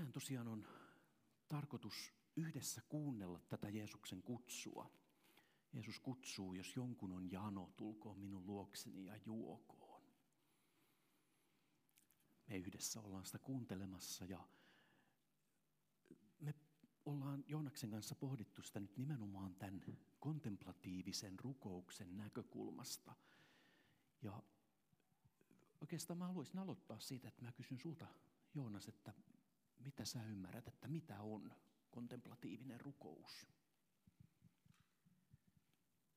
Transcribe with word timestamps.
Tänään 0.00 0.12
tosiaan 0.12 0.48
on 0.48 0.66
tarkoitus 1.48 2.12
yhdessä 2.36 2.82
kuunnella 2.88 3.40
tätä 3.48 3.68
Jeesuksen 3.68 4.22
kutsua. 4.22 4.90
Jeesus 5.72 6.00
kutsuu, 6.00 6.54
jos 6.54 6.76
jonkun 6.76 7.12
on 7.12 7.30
jano, 7.30 7.72
tulkoon 7.76 8.18
minun 8.18 8.46
luokseni 8.46 9.04
ja 9.04 9.16
juokoon. 9.16 10.02
Me 12.48 12.56
yhdessä 12.56 13.00
ollaan 13.00 13.26
sitä 13.26 13.38
kuuntelemassa 13.38 14.24
ja 14.24 14.48
me 16.40 16.54
ollaan 17.04 17.44
Joonaksen 17.46 17.90
kanssa 17.90 18.14
pohdittu 18.14 18.62
sitä 18.62 18.80
nyt 18.80 18.96
nimenomaan 18.96 19.54
tämän 19.54 19.80
kontemplatiivisen 20.20 21.38
rukouksen 21.38 22.16
näkökulmasta. 22.16 23.14
Ja 24.22 24.42
oikeastaan 25.80 26.18
mä 26.18 26.26
haluaisin 26.26 26.58
aloittaa 26.58 27.00
siitä, 27.00 27.28
että 27.28 27.42
mä 27.42 27.52
kysyn 27.52 27.78
sulta 27.78 28.06
Joonas, 28.54 28.88
että 28.88 29.14
mitä 29.80 30.04
sä 30.04 30.24
ymmärrät, 30.24 30.68
että 30.68 30.88
mitä 30.88 31.20
on 31.20 31.52
kontemplatiivinen 31.90 32.80
rukous? 32.80 33.46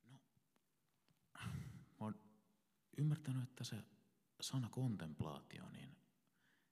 No, 0.06 0.20
mä 2.00 2.06
oon 2.06 2.22
ymmärtänyt, 2.98 3.44
että 3.44 3.64
se 3.64 3.84
sana 4.42 4.70
kontemplaatio, 4.70 5.70
niin 5.70 5.98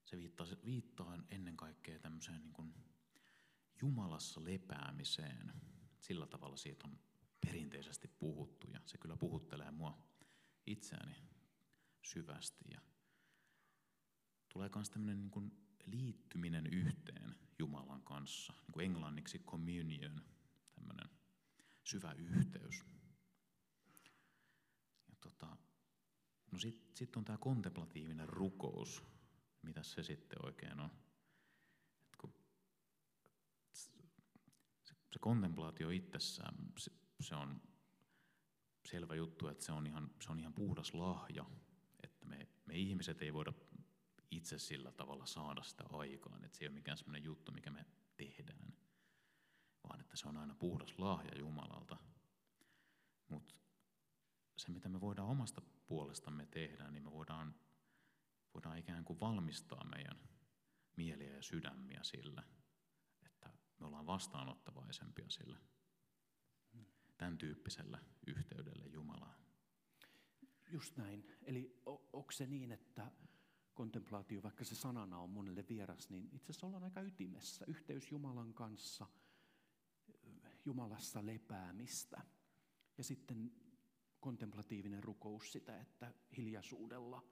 se 0.06 0.18
viittaa, 0.18 0.46
se 0.46 0.58
viittaa 0.66 1.18
ennen 1.30 1.58
kaikkea 1.58 2.00
tämmöiseen 2.00 2.42
niin 2.42 2.54
kuin 2.54 2.74
Jumalassa 3.82 4.44
lepäämiseen. 4.44 5.54
Sillä 6.00 6.28
tavalla 6.28 6.58
siitä 6.58 6.88
on 6.88 7.00
perinteisesti 7.46 8.08
puhuttu 8.08 8.68
ja 8.68 8.80
se 8.86 8.98
kyllä 8.98 9.18
puhuttelee 9.18 9.72
mua 9.72 9.98
itseäni 10.66 11.16
syvästi. 12.02 12.66
Ja 12.72 12.82
tulee 14.50 14.70
myös 14.76 14.90
tämmöinen 14.90 15.20
niin 15.20 15.32
kuin 15.32 15.61
liittyminen 15.86 16.68
yhteen 16.68 17.36
Jumalan 17.60 18.02
kanssa, 18.02 18.54
niin 18.54 18.72
kuin 18.72 18.86
englanniksi 18.86 19.40
communion, 19.40 20.22
tämmöinen 20.76 21.10
syvä 21.84 22.12
yhteys. 22.12 22.86
Ja 25.10 25.16
tota, 25.22 25.58
no 26.52 26.60
sitten 26.60 26.98
sit 26.98 27.16
on 27.16 27.26
tämä 27.26 27.38
kontemplatiivinen 27.38 28.30
rukous, 28.30 29.04
mitä 29.62 29.84
se 29.84 30.04
sitten 30.04 30.46
oikein 30.46 30.80
on. 30.80 30.92
Et 32.06 32.16
kun 32.18 32.34
se, 33.74 34.96
se 35.12 35.20
kontemplaatio 35.20 35.90
itsessään, 35.90 36.56
se, 36.78 36.92
se 37.20 37.36
on 37.36 37.62
selvä 38.86 39.16
juttu, 39.16 39.48
että 39.48 39.64
se 39.66 39.72
on 39.72 39.88
ihan, 39.88 40.12
se 40.22 40.32
on 40.32 40.40
ihan 40.40 40.54
puhdas 40.54 40.94
lahja, 40.94 41.46
että 42.04 42.26
me, 42.26 42.48
me 42.66 42.76
ihmiset 42.76 43.22
ei 43.22 43.34
voida 43.34 43.54
itse 44.32 44.60
sillä 44.60 44.92
tavalla 44.92 45.26
saada 45.26 45.64
sitä 45.64 45.84
aikaan, 45.90 46.44
että 46.44 46.58
se 46.58 46.64
ei 46.64 46.68
ole 46.68 46.76
mikään 46.76 46.98
sellainen 46.98 47.24
juttu, 47.24 47.52
mikä 47.52 47.72
me 47.72 47.86
tehdään, 48.18 48.74
vaan 49.84 50.02
että 50.02 50.18
se 50.18 50.28
on 50.28 50.38
aina 50.38 50.56
puhdas 50.56 51.00
lahja 51.00 51.40
Jumalalta. 51.40 51.98
Mutta 53.28 53.56
se, 54.58 54.72
mitä 54.72 54.90
me 54.90 55.02
voidaan 55.02 55.28
omasta 55.30 55.62
puolestamme 55.88 56.46
tehdä, 56.46 56.92
niin 56.92 57.04
me 57.04 57.12
voidaan, 57.12 57.56
voidaan 58.54 58.78
ikään 58.78 59.06
kuin 59.06 59.20
valmistaa 59.20 59.84
meidän 59.84 60.30
mieliä 60.96 61.36
ja 61.36 61.42
sydämiä 61.42 62.00
sillä, 62.04 62.44
että 63.26 63.50
me 63.80 63.86
ollaan 63.86 64.08
vastaanottavaisempia 64.08 65.30
sillä 65.30 65.58
tämän 67.18 67.38
tyyppisellä 67.38 68.00
yhteydellä 68.28 68.86
Jumalaan. 68.86 69.42
Just 70.72 70.98
näin. 70.98 71.38
Eli 71.42 71.82
onko 72.14 72.32
se 72.32 72.46
niin, 72.46 72.72
että 72.72 73.12
kontemplaatio, 73.82 74.44
vaikka 74.44 74.66
se 74.66 74.76
sanana 74.76 75.20
on 75.20 75.30
monelle 75.30 75.66
vieras, 75.70 76.10
niin 76.10 76.30
itse 76.32 76.52
asiassa 76.52 76.68
ollaan 76.68 76.84
aika 76.84 77.02
ytimessä. 77.02 77.66
Yhteys 77.68 78.12
Jumalan 78.12 78.54
kanssa, 78.54 79.08
Jumalassa 80.66 81.26
lepäämistä. 81.26 82.22
Ja 82.98 83.04
sitten 83.04 83.52
kontemplatiivinen 84.20 85.04
rukous 85.04 85.52
sitä, 85.52 85.80
että 85.80 86.14
hiljaisuudella 86.38 87.24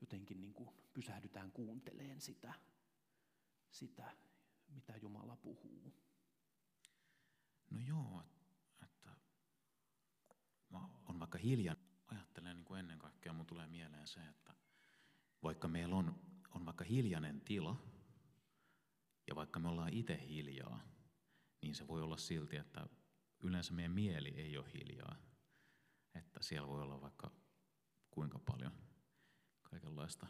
jotenkin 0.00 0.40
niin 0.40 0.54
kuin 0.54 0.70
pysähdytään 0.92 1.52
kuunteleen 1.52 2.20
sitä, 2.20 2.54
sitä, 3.70 4.16
mitä 4.68 4.96
Jumala 4.96 5.36
puhuu. 5.36 5.94
No 7.70 7.80
joo, 7.80 8.22
että 8.82 9.16
mä 10.70 10.88
on 11.06 11.20
vaikka 11.20 11.38
hiljan, 11.38 11.76
ajattelen 12.06 12.56
niin 12.56 12.64
kuin 12.64 12.80
ennen 12.80 12.98
kaikkea, 12.98 13.32
mun 13.32 13.46
tulee 13.46 13.66
mieleen 13.66 14.06
se, 14.06 14.20
että 14.20 14.49
vaikka 15.42 15.68
meillä 15.68 15.96
on, 15.96 16.20
on 16.54 16.66
vaikka 16.66 16.84
hiljainen 16.84 17.40
tila, 17.40 17.76
ja 19.26 19.36
vaikka 19.36 19.60
me 19.60 19.68
ollaan 19.68 19.92
itse 19.92 20.20
hiljaa, 20.28 20.80
niin 21.62 21.74
se 21.74 21.88
voi 21.88 22.02
olla 22.02 22.16
silti, 22.16 22.56
että 22.56 22.86
yleensä 23.42 23.72
meidän 23.72 23.92
mieli 23.92 24.28
ei 24.28 24.56
ole 24.56 24.72
hiljaa. 24.72 25.16
Että 26.14 26.42
siellä 26.42 26.68
voi 26.68 26.82
olla 26.82 27.00
vaikka 27.00 27.30
kuinka 28.10 28.38
paljon 28.38 28.72
kaikenlaista, 29.62 30.26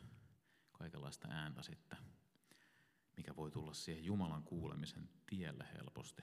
kaikenlaista 0.72 1.28
ääntä 1.28 1.62
sitten, 1.62 1.98
mikä 3.16 3.37
voi 3.37 3.50
tulla 3.50 3.75
siihen 3.75 4.04
Jumalan 4.04 4.42
kuulemisen 4.42 5.09
tielle 5.27 5.69
helposti. 5.72 6.22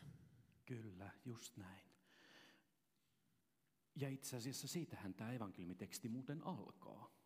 Kyllä, 0.65 1.11
just 1.25 1.57
näin. 1.57 1.87
Ja 3.95 4.09
itse 4.09 4.37
asiassa 4.37 4.67
siitähän 4.67 5.13
tämä 5.13 5.31
evankeliumiteksti 5.31 6.09
muuten 6.09 6.43
alkaa. 6.43 7.16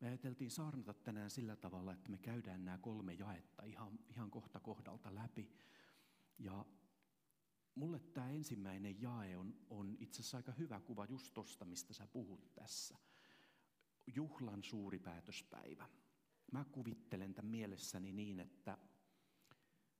Me 0.00 0.08
ajateltiin 0.08 0.50
saarnata 0.50 0.94
tänään 0.94 1.30
sillä 1.30 1.56
tavalla, 1.56 1.92
että 1.92 2.10
me 2.10 2.18
käydään 2.18 2.64
nämä 2.64 2.78
kolme 2.78 3.12
jaetta 3.12 3.64
ihan, 3.64 3.98
ihan 4.08 4.30
kohta 4.30 4.60
kohdalta 4.60 5.14
läpi. 5.14 5.50
Ja 6.38 6.66
mulle 7.74 7.98
tämä 7.98 8.30
ensimmäinen 8.30 9.02
jae 9.02 9.36
on, 9.36 9.54
on 9.70 9.96
itse 10.00 10.20
asiassa 10.20 10.36
aika 10.36 10.52
hyvä 10.52 10.80
kuva 10.80 11.04
just 11.04 11.34
tosta, 11.34 11.64
mistä 11.64 11.94
sä 11.94 12.06
puhut 12.06 12.54
tässä. 12.54 12.96
Juhlan 14.06 14.62
suuri 14.62 14.98
päätöspäivä. 14.98 15.88
Mä 16.52 16.64
kuvittelen 16.64 17.34
tämän 17.34 17.50
mielessäni 17.50 18.12
niin, 18.12 18.40
että 18.40 18.78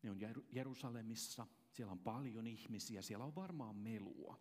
ne 0.02 0.10
on 0.10 0.18
Jerusalemissa, 0.52 1.46
siellä 1.72 1.92
on 1.92 1.98
paljon 1.98 2.46
ihmisiä, 2.46 3.02
siellä 3.02 3.24
on 3.24 3.34
varmaan 3.34 3.76
melua. 3.76 4.40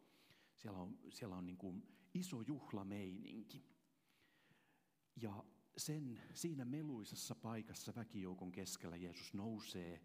Siellä 0.56 0.80
on, 0.80 1.00
siellä 1.10 1.36
on 1.36 1.46
niin 1.46 1.58
kuin 1.58 1.88
iso 2.14 2.42
juhlameininki. 2.42 3.75
Ja 5.22 5.44
sen, 5.78 6.22
siinä 6.34 6.66
meluisessa 6.66 7.36
paikassa 7.36 7.94
väkijoukon 7.96 8.52
keskellä 8.52 8.96
Jeesus 8.96 9.34
nousee 9.34 10.02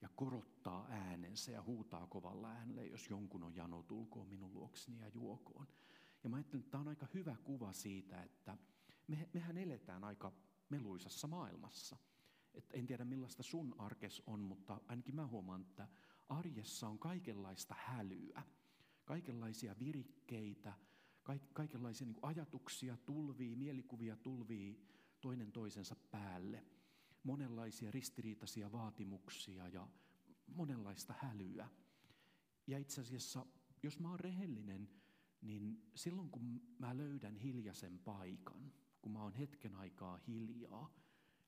ja 0.00 0.08
korottaa 0.16 0.86
äänensä 0.90 1.52
ja 1.52 1.62
huutaa 1.62 2.06
kovalla 2.06 2.50
äänellä, 2.50 2.82
jos 2.82 3.10
jonkun 3.10 3.42
on 3.42 3.56
jano, 3.56 3.82
tulkoon 3.82 4.28
minun 4.28 4.54
luokseni 4.54 5.00
ja 5.00 5.08
juokoon. 5.08 5.66
Ja 6.24 6.30
mä 6.30 6.36
ajattelen, 6.36 6.60
että 6.60 6.70
tämä 6.70 6.80
on 6.80 6.88
aika 6.88 7.06
hyvä 7.14 7.36
kuva 7.44 7.72
siitä, 7.72 8.22
että 8.22 8.58
me, 9.08 9.28
mehän 9.32 9.58
eletään 9.58 10.04
aika 10.04 10.32
meluisassa 10.68 11.26
maailmassa. 11.26 11.96
Et 12.54 12.70
en 12.72 12.86
tiedä 12.86 13.04
millaista 13.04 13.42
sun 13.42 13.74
arkes 13.78 14.22
on, 14.26 14.40
mutta 14.40 14.80
ainakin 14.88 15.14
mä 15.14 15.26
huomaan, 15.26 15.60
että 15.60 15.88
arjessa 16.28 16.88
on 16.88 16.98
kaikenlaista 16.98 17.74
hälyä, 17.78 18.42
kaikenlaisia 19.04 19.78
virikkeitä, 19.78 20.74
kaikenlaisia 21.52 22.06
niin 22.06 22.18
ajatuksia 22.22 22.96
tulvii, 22.96 23.56
mielikuvia 23.56 24.16
tulvii 24.16 24.86
toinen 25.20 25.52
toisensa 25.52 25.96
päälle. 26.10 26.64
Monenlaisia 27.22 27.90
ristiriitaisia 27.90 28.72
vaatimuksia 28.72 29.68
ja 29.68 29.88
monenlaista 30.46 31.14
hälyä. 31.18 31.68
Ja 32.66 32.78
itse 32.78 33.00
asiassa, 33.00 33.46
jos 33.82 34.00
mä 34.00 34.10
oon 34.10 34.20
rehellinen, 34.20 34.88
niin 35.40 35.90
silloin 35.94 36.30
kun 36.30 36.62
mä 36.78 36.96
löydän 36.96 37.36
hiljaisen 37.36 37.98
paikan, 37.98 38.72
kun 39.02 39.12
mä 39.12 39.22
oon 39.22 39.32
hetken 39.32 39.74
aikaa 39.74 40.18
hiljaa, 40.26 40.94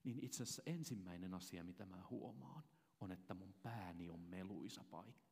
niin 0.04 0.25
itse 0.25 0.43
asiassa 0.43 0.62
ensimmäinen 0.66 1.34
asia, 1.34 1.65
mitä 1.65 1.86
mä 1.86 2.04
huomaan, 2.10 2.63
on, 3.01 3.13
että 3.13 3.34
mun 3.34 3.54
pääni 3.63 4.10
on 4.10 4.21
meluisa 4.21 4.84
paikka. 4.84 5.32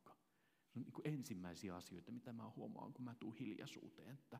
Se 0.71 0.79
on 0.79 0.83
niin 0.83 0.93
kuin 0.93 1.07
ensimmäisiä 1.07 1.75
asioita, 1.75 2.11
mitä 2.11 2.33
mä 2.33 2.51
huomaan, 2.55 2.93
kun 2.93 3.05
mä 3.05 3.15
tuun 3.15 3.35
hiljaisuuteen, 3.35 4.13
että 4.13 4.39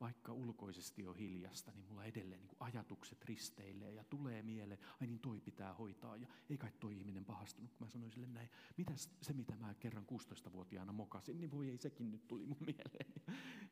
vaikka 0.00 0.32
ulkoisesti 0.32 1.06
on 1.06 1.16
hiljasta, 1.16 1.72
niin 1.72 1.86
mulla 1.86 2.04
edelleen 2.04 2.40
niin 2.40 2.56
ajatukset 2.60 3.24
risteilee 3.24 3.92
ja 3.92 4.04
tulee 4.04 4.42
mieleen, 4.42 4.80
ai 5.00 5.06
niin 5.06 5.20
toi 5.20 5.40
pitää 5.40 5.74
hoitaa 5.74 6.16
ja 6.16 6.26
ei 6.50 6.58
kai 6.58 6.72
toi 6.80 6.96
ihminen 6.96 7.24
pahastunut, 7.24 7.70
kun 7.74 7.86
mä 7.86 7.90
sanoin 7.90 8.12
sille 8.12 8.26
näin, 8.26 8.50
mitä 8.76 8.92
se 9.22 9.32
mitä 9.32 9.56
mä 9.56 9.74
kerran 9.74 10.06
16-vuotiaana 10.12 10.92
mokasin, 10.92 11.40
niin 11.40 11.50
voi 11.50 11.68
ei 11.68 11.78
sekin 11.78 12.10
nyt 12.10 12.28
tuli 12.28 12.46
mun 12.46 12.58
mieleen. 12.66 13.12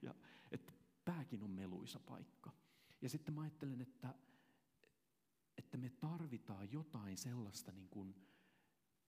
Ja, 0.02 0.14
että 0.50 0.72
pääkin 1.04 1.42
on 1.42 1.50
meluisa 1.50 2.00
paikka. 2.00 2.52
Ja 3.02 3.08
sitten 3.08 3.34
mä 3.34 3.40
ajattelen, 3.40 3.80
että, 3.80 4.14
että 5.58 5.78
me 5.78 5.90
tarvitaan 5.90 6.72
jotain 6.72 7.16
sellaista 7.16 7.72
niin 7.72 7.88
kuin 7.88 8.14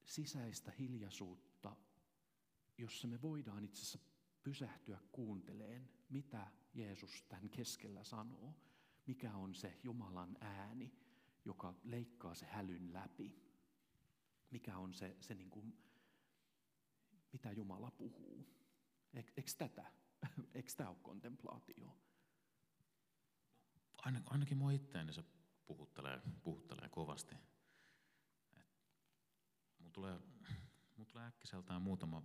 sisäistä 0.04 0.72
hiljaisuutta, 0.78 1.76
jossa 2.78 3.08
me 3.08 3.22
voidaan 3.22 3.64
itse 3.64 3.82
asiassa 3.82 3.98
pysähtyä 4.42 4.98
kuunteleen, 5.12 5.90
mitä 6.08 6.46
Jeesus 6.74 7.22
tämän 7.28 7.50
keskellä 7.50 8.04
sanoo, 8.04 8.54
mikä 9.06 9.34
on 9.34 9.54
se 9.54 9.78
Jumalan 9.82 10.36
ääni, 10.40 10.92
joka 11.44 11.74
leikkaa 11.84 12.34
se 12.34 12.46
hälyn 12.46 12.92
läpi. 12.92 13.48
mikä 14.50 14.78
on 14.78 14.94
se, 14.94 15.16
se 15.20 15.34
niin 15.34 15.50
kuin, 15.50 15.78
mitä 17.32 17.52
Jumala 17.52 17.90
puhuu. 17.90 18.46
Eikö 19.14 19.52
tätä? 19.58 19.92
Eikö 20.54 20.72
tämä 20.76 20.88
ole 20.88 20.98
kontemplaatio? 21.02 21.96
Ainakin 24.30 24.56
mua 24.56 24.70
itteeni 24.70 25.12
se 25.12 25.24
puhuttelee, 25.66 26.20
puhuttelee 26.42 26.88
kovasti. 26.88 27.34
Mulla 29.78 29.90
tulee, 29.92 30.18
tulee 31.12 31.26
äkkiseltään 31.26 31.82
muutama 31.82 32.22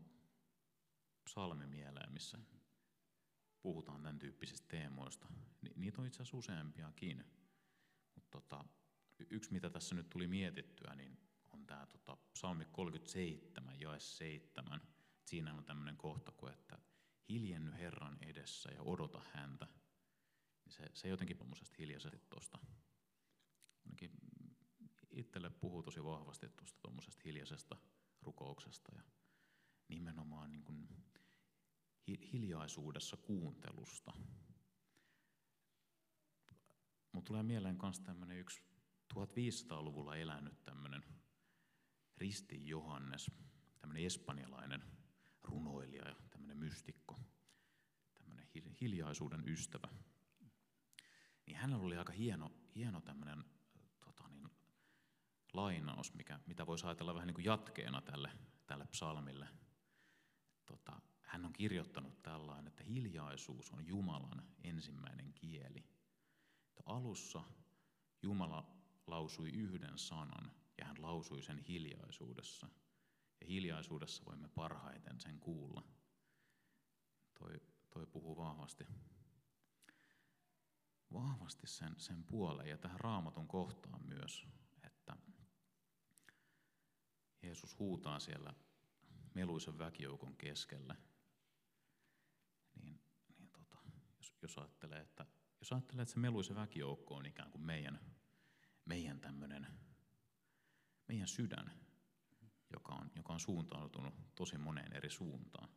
psalmi 1.33 1.67
mieleen, 1.67 2.13
missä 2.13 2.37
puhutaan 3.61 4.01
tämän 4.01 4.19
tyyppisistä 4.19 4.67
teemoista. 4.67 5.27
Ni, 5.61 5.71
niitä 5.75 6.01
on 6.01 6.07
itse 6.07 6.21
asiassa 6.21 6.37
useampiakin. 6.37 7.25
Mutta 8.15 8.29
tota, 8.31 8.65
yksi, 9.29 9.51
mitä 9.51 9.69
tässä 9.69 9.95
nyt 9.95 10.09
tuli 10.09 10.27
mietittyä, 10.27 10.95
niin 10.95 11.17
on 11.51 11.65
tämä 11.65 11.85
tota, 11.85 12.17
psalmi 12.33 12.65
37, 12.71 13.79
jae 13.79 13.99
7. 13.99 14.81
Siinä 15.25 15.53
on 15.53 15.65
tämmöinen 15.65 15.97
kohta 15.97 16.31
kuin, 16.31 16.53
että 16.53 16.79
hiljenny 17.29 17.71
Herran 17.71 18.17
edessä 18.21 18.71
ja 18.71 18.81
odota 18.81 19.21
häntä. 19.31 19.67
Niin 20.65 20.73
se, 20.73 20.83
se 20.93 21.07
jotenkin 21.07 21.37
tuommoisesta 21.37 21.75
hiljaisesti 21.79 22.21
tuosta. 22.29 22.57
Ainakin 23.85 24.11
itselle 25.11 25.49
puhuu 25.49 25.83
tosi 25.83 26.03
vahvasti 26.03 26.49
tuosta 26.49 26.79
tuommoisesta 26.81 27.21
hiljaisesta 27.25 27.77
rukouksesta 28.21 28.95
ja 28.95 29.03
nimenomaan 29.87 30.51
niin 30.51 30.63
kuin 30.63 30.82
hiljaisuudessa 32.33 33.17
kuuntelusta. 33.17 34.13
Mutta 37.11 37.27
tulee 37.27 37.43
mieleen 37.43 37.77
myös 37.81 37.99
tämmöinen 37.99 38.37
yksi 38.37 38.61
1500-luvulla 39.13 40.15
elänyt 40.15 40.63
tämmöinen 40.63 41.03
Risti 42.17 42.67
Johannes, 42.67 43.31
tämmöinen 43.79 44.05
espanjalainen 44.05 44.83
runoilija 45.43 46.07
ja 46.07 46.15
tämmöinen 46.29 46.57
mystikko, 46.57 47.19
tämmöinen 48.13 48.47
hiljaisuuden 48.81 49.49
ystävä. 49.49 49.87
Niin 51.45 51.57
hänellä 51.57 51.85
oli 51.85 51.97
aika 51.97 52.13
hieno, 52.13 52.51
hieno 52.75 53.01
tämmöinen 53.01 53.43
tota 54.01 54.27
niin, 54.27 54.49
lainaus, 55.53 56.13
mikä, 56.13 56.39
mitä 56.45 56.65
voisi 56.65 56.85
ajatella 56.85 57.13
vähän 57.13 57.27
niin 57.27 57.35
kuin 57.35 57.45
jatkeena 57.45 58.01
tälle, 58.01 58.31
tälle 58.65 58.85
psalmille. 58.85 59.47
Tota, 60.65 61.01
hän 61.33 61.45
on 61.45 61.53
kirjoittanut 61.53 62.23
tällainen, 62.23 62.67
että 62.67 62.83
hiljaisuus 62.83 63.71
on 63.71 63.87
Jumalan 63.87 64.43
ensimmäinen 64.63 65.33
kieli. 65.33 65.83
Että 66.67 66.83
alussa 66.85 67.43
Jumala 68.21 68.75
lausui 69.07 69.49
yhden 69.49 69.97
sanan 69.97 70.51
ja 70.77 70.85
hän 70.85 71.01
lausui 71.01 71.41
sen 71.41 71.59
hiljaisuudessa. 71.59 72.67
Ja 73.41 73.47
hiljaisuudessa 73.47 74.25
voimme 74.25 74.47
parhaiten 74.47 75.19
sen 75.19 75.39
kuulla. 75.39 75.83
Toi, 77.39 77.61
toi 77.89 78.05
puhuu 78.05 78.37
vahvasti, 78.37 78.87
vahvasti 81.13 81.67
sen, 81.67 81.95
sen 81.97 82.23
puoleen 82.23 82.69
ja 82.69 82.77
tähän 82.77 82.99
raamatun 82.99 83.47
kohtaan 83.47 84.05
myös, 84.05 84.47
että 84.83 85.15
Jeesus 87.43 87.79
huutaa 87.79 88.19
siellä 88.19 88.53
meluisen 89.33 89.77
väkijoukon 89.77 90.35
keskellä. 90.35 90.95
Niin, 92.81 93.01
niin 93.37 93.49
tota, 93.49 93.77
jos, 94.17 94.33
jos, 94.41 94.57
ajattelee, 94.57 95.01
että, 95.01 95.25
jos 95.59 95.71
ajattelee, 95.71 96.03
että 96.03 96.13
se 96.13 96.19
meluisen 96.19 96.55
väkijoukko 96.55 97.15
on 97.15 97.25
ikään 97.25 97.51
kuin 97.51 97.61
meidän, 97.61 97.99
meidän 98.85 99.19
tämmöinen, 99.19 99.67
meidän 101.07 101.27
sydän, 101.27 101.71
joka 102.73 102.93
on, 102.93 103.11
joka 103.15 103.33
on 103.33 103.39
suuntautunut 103.39 104.13
tosi 104.35 104.57
moneen 104.57 104.93
eri 104.93 105.09
suuntaan. 105.09 105.69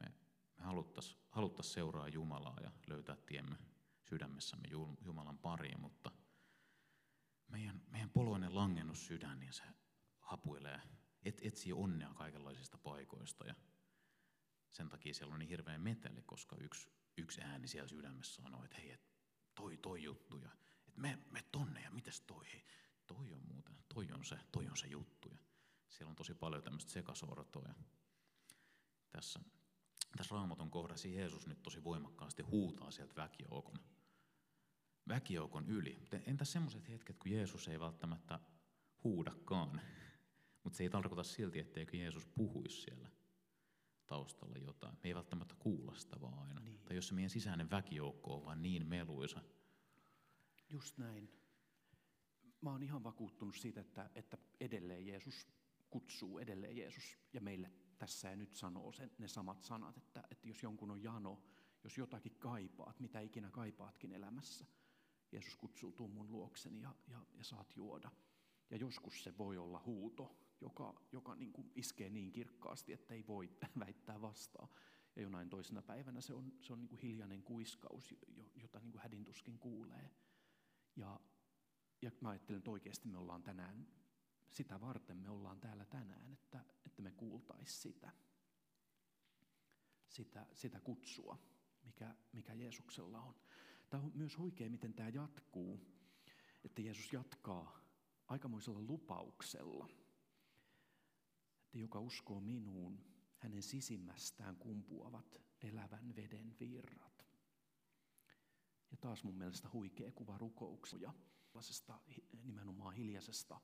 Me, 0.00 0.14
me 0.56 0.62
haluttaisiin 0.64 1.18
haluttais 1.28 1.72
seuraa 1.72 2.08
Jumalaa 2.08 2.60
ja 2.62 2.70
löytää 2.86 3.16
tiemme 3.16 3.56
sydämessämme 4.04 4.68
Jumalan 5.04 5.38
pariin, 5.38 5.80
mutta 5.80 6.10
meidän, 7.48 7.82
meidän 7.86 8.10
poloinen 8.10 8.54
langennut 8.54 8.98
sydän, 8.98 9.40
niin 9.40 9.52
se 9.52 9.62
hapuilee, 10.18 10.80
et, 11.22 11.40
etsii 11.42 11.72
onnea 11.72 12.14
kaikenlaisista 12.14 12.78
paikoista 12.78 13.46
ja 13.46 13.54
sen 14.74 14.88
takia 14.88 15.14
siellä 15.14 15.32
on 15.34 15.38
niin 15.38 15.48
hirveä 15.48 15.78
meteli, 15.78 16.22
koska 16.22 16.56
yksi, 16.56 16.88
yksi 17.16 17.40
ääni 17.40 17.68
siellä 17.68 17.88
sydämessä 17.88 18.42
sanoo, 18.42 18.64
että 18.64 18.76
hei, 18.76 18.90
et 18.90 19.00
toi, 19.54 19.76
toi 19.76 20.02
juttu 20.02 20.38
ja 20.38 20.50
että 20.88 21.00
me, 21.00 21.18
me 21.30 21.44
tonne 21.52 21.82
ja 21.82 21.90
mitäs 21.90 22.20
toi, 22.20 22.44
hei, 22.52 22.64
toi 23.06 23.32
on 23.32 23.46
muuten, 23.46 23.76
toi 23.94 24.08
on 24.12 24.24
se, 24.24 24.38
toi 24.52 24.68
on 24.68 24.76
se 24.76 24.86
juttu. 24.86 25.28
Ja 25.30 25.38
siellä 25.88 26.10
on 26.10 26.16
tosi 26.16 26.34
paljon 26.34 26.62
tämmöistä 26.62 26.92
sekasortoa. 26.92 27.74
Tässä, 29.10 29.40
tässä 30.16 30.34
raamatun 30.34 30.70
kohdassa 30.70 31.08
Jeesus 31.08 31.46
nyt 31.46 31.62
tosi 31.62 31.84
voimakkaasti 31.84 32.42
huutaa 32.42 32.90
sieltä 32.90 33.16
väkijoukon, 33.16 33.78
väkijoukon 35.08 35.68
yli. 35.68 36.08
Entä 36.26 36.44
semmoiset 36.44 36.88
hetket, 36.88 37.18
kun 37.18 37.32
Jeesus 37.32 37.68
ei 37.68 37.80
välttämättä 37.80 38.40
huudakaan, 39.04 39.80
mutta 40.64 40.76
se 40.76 40.82
ei 40.82 40.90
tarkoita 40.90 41.22
silti, 41.24 41.58
etteikö 41.58 41.96
Jeesus 41.96 42.26
puhuisi 42.26 42.80
siellä 42.80 43.10
taustalla 44.14 44.58
jotain. 44.58 44.94
Me 44.94 45.08
ei 45.08 45.14
välttämättä 45.14 45.54
kuulla 45.58 45.94
sitä 45.94 46.20
vaan 46.20 46.38
aina. 46.38 46.60
Niin. 46.60 46.80
Tai 46.84 46.96
jos 46.96 47.08
se 47.08 47.14
meidän 47.14 47.30
sisäinen 47.30 47.70
väkijoukko 47.70 48.34
on 48.34 48.44
vaan 48.44 48.62
niin 48.62 48.86
meluisa. 48.86 49.40
Just 50.68 50.98
näin. 50.98 51.28
Mä 52.60 52.70
oon 52.70 52.82
ihan 52.82 53.04
vakuuttunut 53.04 53.56
siitä, 53.56 53.80
että, 53.80 54.10
että 54.14 54.38
edelleen 54.60 55.06
Jeesus 55.06 55.46
kutsuu, 55.90 56.38
edelleen 56.38 56.76
Jeesus 56.76 57.18
ja 57.32 57.40
meille 57.40 57.70
tässä 57.98 58.30
ja 58.30 58.36
nyt 58.36 58.54
sanoo 58.54 58.92
sen, 58.92 59.10
ne 59.18 59.28
samat 59.28 59.62
sanat, 59.62 59.96
että, 59.96 60.24
että 60.30 60.48
jos 60.48 60.62
jonkun 60.62 60.90
on 60.90 61.02
jano, 61.02 61.42
jos 61.84 61.98
jotakin 61.98 62.34
kaipaat, 62.38 63.00
mitä 63.00 63.20
ikinä 63.20 63.50
kaipaatkin 63.50 64.12
elämässä, 64.12 64.66
Jeesus 65.32 65.56
kutsuu 65.56 65.92
tuu 65.92 66.08
mun 66.08 66.32
luokseni 66.32 66.80
ja, 66.80 66.94
ja, 67.08 67.26
ja 67.34 67.44
saat 67.44 67.76
juoda. 67.76 68.10
Ja 68.70 68.76
joskus 68.76 69.24
se 69.24 69.38
voi 69.38 69.58
olla 69.58 69.82
huuto, 69.86 70.36
joka, 70.60 71.02
joka 71.12 71.34
niin 71.34 71.52
kuin 71.52 71.72
iskee 71.74 72.10
niin 72.10 72.32
kirkkaasti, 72.32 72.92
että 72.92 73.14
ei 73.14 73.26
voi 73.26 73.50
väittää 73.84 74.20
vastaan. 74.20 74.68
Ja 75.16 75.22
jonain 75.22 75.50
toisena 75.50 75.82
päivänä 75.82 76.20
se 76.20 76.34
on, 76.34 76.52
se 76.60 76.72
on 76.72 76.78
niin 76.78 76.88
kuin 76.88 77.00
hiljainen 77.00 77.42
kuiskaus, 77.42 78.14
jota 78.54 78.80
niin 78.80 78.92
kuin 78.92 79.02
hädintuskin 79.02 79.58
kuulee. 79.58 80.10
Ja, 80.96 81.20
ja 82.02 82.10
mä 82.20 82.28
ajattelen, 82.28 82.58
että 82.58 82.70
oikeasti 82.70 83.08
me 83.08 83.18
ollaan 83.18 83.42
tänään, 83.42 83.86
sitä 84.50 84.80
varten 84.80 85.16
me 85.16 85.28
ollaan 85.28 85.60
täällä 85.60 85.84
tänään, 85.84 86.32
että, 86.32 86.64
että 86.86 87.02
me 87.02 87.10
kuultaisiin 87.10 87.80
sitä, 87.82 88.12
sitä, 90.08 90.46
sitä 90.52 90.80
kutsua, 90.80 91.38
mikä, 91.84 92.14
mikä 92.32 92.54
Jeesuksella 92.54 93.20
on. 93.20 93.34
Tämä 93.90 94.02
on 94.02 94.12
myös 94.14 94.38
huikea, 94.38 94.70
miten 94.70 94.94
tämä 94.94 95.08
jatkuu, 95.08 95.80
että 96.64 96.82
Jeesus 96.82 97.12
jatkaa 97.12 97.80
aikamoisella 98.26 98.80
lupauksella– 98.80 99.88
että 101.74 101.82
joka 101.82 102.00
uskoo 102.00 102.40
minuun, 102.40 103.04
hänen 103.38 103.62
sisimmästään 103.62 104.56
kumpuavat 104.56 105.36
elävän 105.60 106.16
veden 106.16 106.56
virrat. 106.60 107.26
Ja 108.90 108.96
taas 109.00 109.24
mun 109.24 109.34
mielestä 109.34 109.68
huikea 109.72 110.12
kuva 110.12 110.38
rukouksia, 110.38 111.14
nimenomaan 112.44 112.94
hiljaisesta 112.94 113.60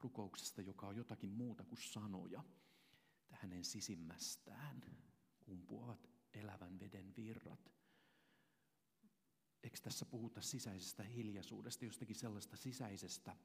rukouksesta, 0.00 0.62
joka 0.62 0.88
on 0.88 0.96
jotakin 0.96 1.30
muuta 1.30 1.64
kuin 1.64 1.82
sanoja. 1.82 2.44
Että 3.22 3.36
hänen 3.42 3.64
sisimmästään 3.64 4.82
kumpuavat 5.40 6.10
elävän 6.32 6.80
veden 6.80 7.16
virrat. 7.16 7.72
Eikö 9.62 9.78
tässä 9.82 10.04
puhuta 10.04 10.40
sisäisestä 10.40 11.02
hiljaisuudesta, 11.02 11.84
jostakin 11.84 12.16
sellaista 12.16 12.56
sisäisestä 12.56 13.36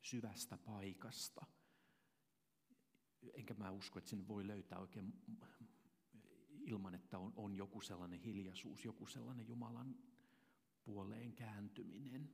syvästä 0.00 0.58
paikasta– 0.58 1.46
enkä 3.34 3.54
mä 3.54 3.70
usko, 3.70 3.98
että 3.98 4.10
sinne 4.10 4.28
voi 4.28 4.46
löytää 4.46 4.78
oikein 4.78 5.12
ilman, 6.52 6.94
että 6.94 7.18
on, 7.18 7.32
on 7.36 7.56
joku 7.56 7.80
sellainen 7.80 8.20
hiljaisuus, 8.20 8.84
joku 8.84 9.06
sellainen 9.06 9.48
Jumalan 9.48 9.96
puoleen 10.84 11.32
kääntyminen. 11.32 12.30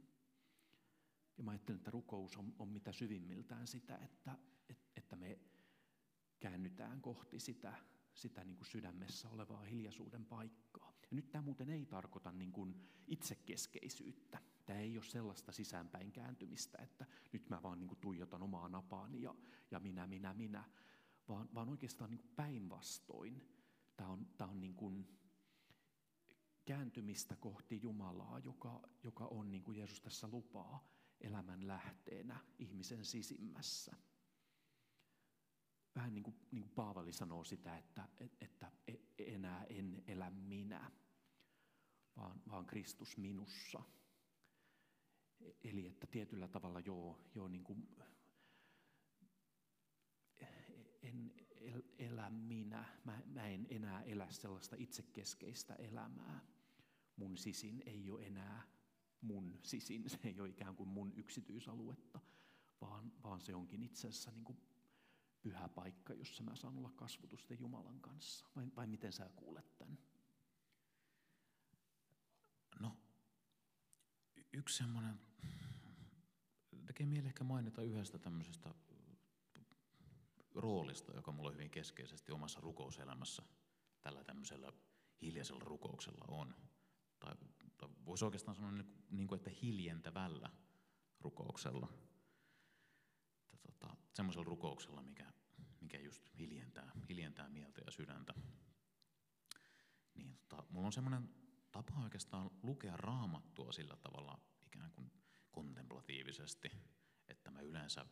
Ja 1.39 1.45
mä 1.45 1.51
ajattelen, 1.51 1.79
että 1.79 1.91
rukous 1.91 2.37
on, 2.37 2.55
on 2.59 2.69
mitä 2.69 2.93
syvimmiltään 2.93 3.67
sitä, 3.67 3.97
että, 3.97 4.39
että 4.97 5.17
me 5.17 5.39
käännytään 6.41 7.01
kohti 7.01 7.41
sitä, 7.41 7.75
sitä 8.15 8.45
niin 8.45 8.57
kuin 8.57 8.67
sydämessä 8.67 9.29
olevaa 9.29 9.63
hiljaisuuden 9.63 10.25
paikkaa. 10.25 10.93
Ja 11.03 11.09
nyt 11.11 11.31
tämä 11.31 11.43
muuten 11.43 11.71
ei 11.71 11.87
tarkoita 11.87 12.33
niin 12.33 12.53
kuin 12.53 12.75
itsekeskeisyyttä. 13.07 14.39
Tämä 14.69 14.81
ei 14.81 14.97
ole 14.99 15.05
sellaista 15.05 15.53
sisäänpäin 15.53 16.13
kääntymistä, 16.13 16.79
että 16.83 17.07
nyt 17.33 17.49
mä 17.49 17.63
vaan 17.63 17.79
niin 17.79 17.89
kuin 17.89 18.01
tuijotan 18.01 18.43
omaa 18.43 18.69
napaani 18.69 19.23
ja, 19.23 19.35
ja 19.71 19.81
minä, 19.81 20.07
minä, 20.07 20.35
minä, 20.35 20.65
vaan, 21.29 21.49
vaan 21.55 21.69
oikeastaan 21.69 22.11
niin 22.11 22.33
päinvastoin. 22.37 23.49
Tämä 23.97 24.09
on, 24.11 24.27
tämä 24.37 24.51
on 24.51 24.61
niin 24.61 24.75
kuin 24.75 25.19
kääntymistä 26.65 27.37
kohti 27.37 27.81
Jumalaa, 27.83 28.39
joka, 28.39 28.83
joka 29.03 29.27
on, 29.27 29.51
niin 29.51 29.63
kuin 29.63 29.79
Jeesus 29.79 30.01
tässä 30.01 30.29
lupaa, 30.29 30.89
elämän 31.21 31.67
lähteenä 31.67 32.41
ihmisen 32.59 33.05
sisimmässä. 33.05 33.97
vähän 35.95 36.15
niin 36.15 36.25
kuin, 36.25 36.37
niin 36.51 36.63
kuin 36.63 36.75
Paavali 36.75 37.13
sanoo 37.13 37.45
sitä, 37.45 37.79
että, 37.79 38.09
että 38.41 38.73
e-, 38.87 39.35
enää 39.35 39.65
en 39.65 40.03
elä 40.07 40.31
minä, 40.31 40.91
vaan, 42.17 42.43
vaan 42.49 42.67
Kristus 42.67 43.17
minussa. 43.17 43.83
Eli 45.69 45.87
että 45.87 46.07
tietyllä 46.07 46.49
tavalla 46.49 46.81
joo, 46.81 47.21
joo 47.35 47.49
niin 47.49 47.65
kuin, 47.65 47.89
en 51.03 51.33
elä 51.99 52.31
minä, 52.31 52.85
mä, 53.05 53.23
mä 53.27 53.47
en 53.47 53.67
enää 53.71 54.03
elä 54.03 54.31
sellaista 54.31 54.77
itsekeskeistä 54.79 55.75
elämää. 55.75 56.41
Mun 57.17 57.37
sisin 57.37 57.83
ei 57.87 58.11
ole 58.11 58.27
enää 58.27 58.63
mun 59.21 59.59
sisin, 59.63 60.11
se 60.11 60.19
ei 60.25 60.41
ole 60.41 60.49
ikään 60.49 60.77
kuin 60.77 60.89
mun 60.89 61.13
yksityisaluetta, 61.17 62.21
vaan, 62.81 63.13
vaan 63.23 63.41
se 63.41 63.55
onkin 63.55 63.83
itse 63.83 64.09
asiassa 64.09 64.31
niin 64.31 64.45
kuin 64.45 64.59
pyhä 65.43 65.69
paikka, 65.69 66.15
jossa 66.15 66.43
mä 66.43 66.57
saan 66.57 66.79
olla 66.79 66.91
kasvutusten 66.91 67.59
Jumalan 67.61 68.01
kanssa. 68.01 68.47
Vai, 68.57 68.67
vai 68.77 68.87
miten 68.87 69.13
sä 69.13 69.31
kuulet 69.37 69.79
tämän? 69.79 69.99
No, 72.81 72.97
yksi 74.53 74.77
semmoinen, 74.77 75.21
tekee 76.87 77.07
mieli 77.07 77.27
ehkä 77.27 77.45
mainita 77.45 77.83
yhdestä 77.83 78.19
tämmöisestä 78.19 78.75
roolista, 80.55 81.13
joka 81.13 81.33
mulla 81.33 81.51
hyvin 81.51 81.71
keskeisesti 81.71 82.33
omassa 82.33 82.61
rukouselämässä 82.61 83.43
tällä 84.03 84.25
tämmöisellä 84.25 84.73
hiljaisella 85.23 85.65
rukouksella 85.65 86.25
on. 86.29 86.55
Tai, 87.19 87.35
tai 87.77 87.89
voisi 88.05 88.25
oikeastaan 88.25 88.55
sanoa 88.55 88.73
niin, 88.73 89.05
niin 89.11 89.29
kuin, 89.29 89.37
että 89.37 89.51
hiljentävällä 89.63 90.51
rukouksella. 91.21 91.89
Tota, 93.63 93.97
semmoisella 94.15 94.45
rukouksella, 94.45 95.03
mikä, 95.03 95.33
mikä 95.81 95.99
just 95.99 96.23
hiljentää, 96.39 96.93
hiljentää 97.09 97.49
mieltä 97.49 97.81
ja 97.87 97.91
sydäntä. 97.91 98.35
Niin, 100.15 100.39
tota, 100.49 100.65
mulla 100.71 100.87
on 100.87 100.93
semmoinen 100.93 101.29
tapa 101.73 102.03
oikeastaan 102.05 102.51
lukea 102.63 102.97
raamattua 102.97 103.73
sillä 103.73 103.97
tavalla 103.97 104.39
ikään 104.67 104.91
kuin 104.91 105.11
kontemplatiivisesti, 105.59 106.71
että 107.29 107.51
mä 107.51 107.61
yleensä 107.61 108.07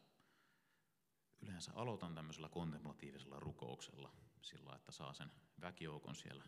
yleensä 1.43 1.73
aloitan 1.75 2.15
tämmöisellä 2.15 2.49
kontemplatiivisella 2.49 3.41
rukouksella 3.41 4.13
sillä, 4.43 4.77
että 4.77 4.93
saa 4.93 5.13
sen 5.13 5.31
väkijoukon 5.61 6.15
siellä 6.15 6.45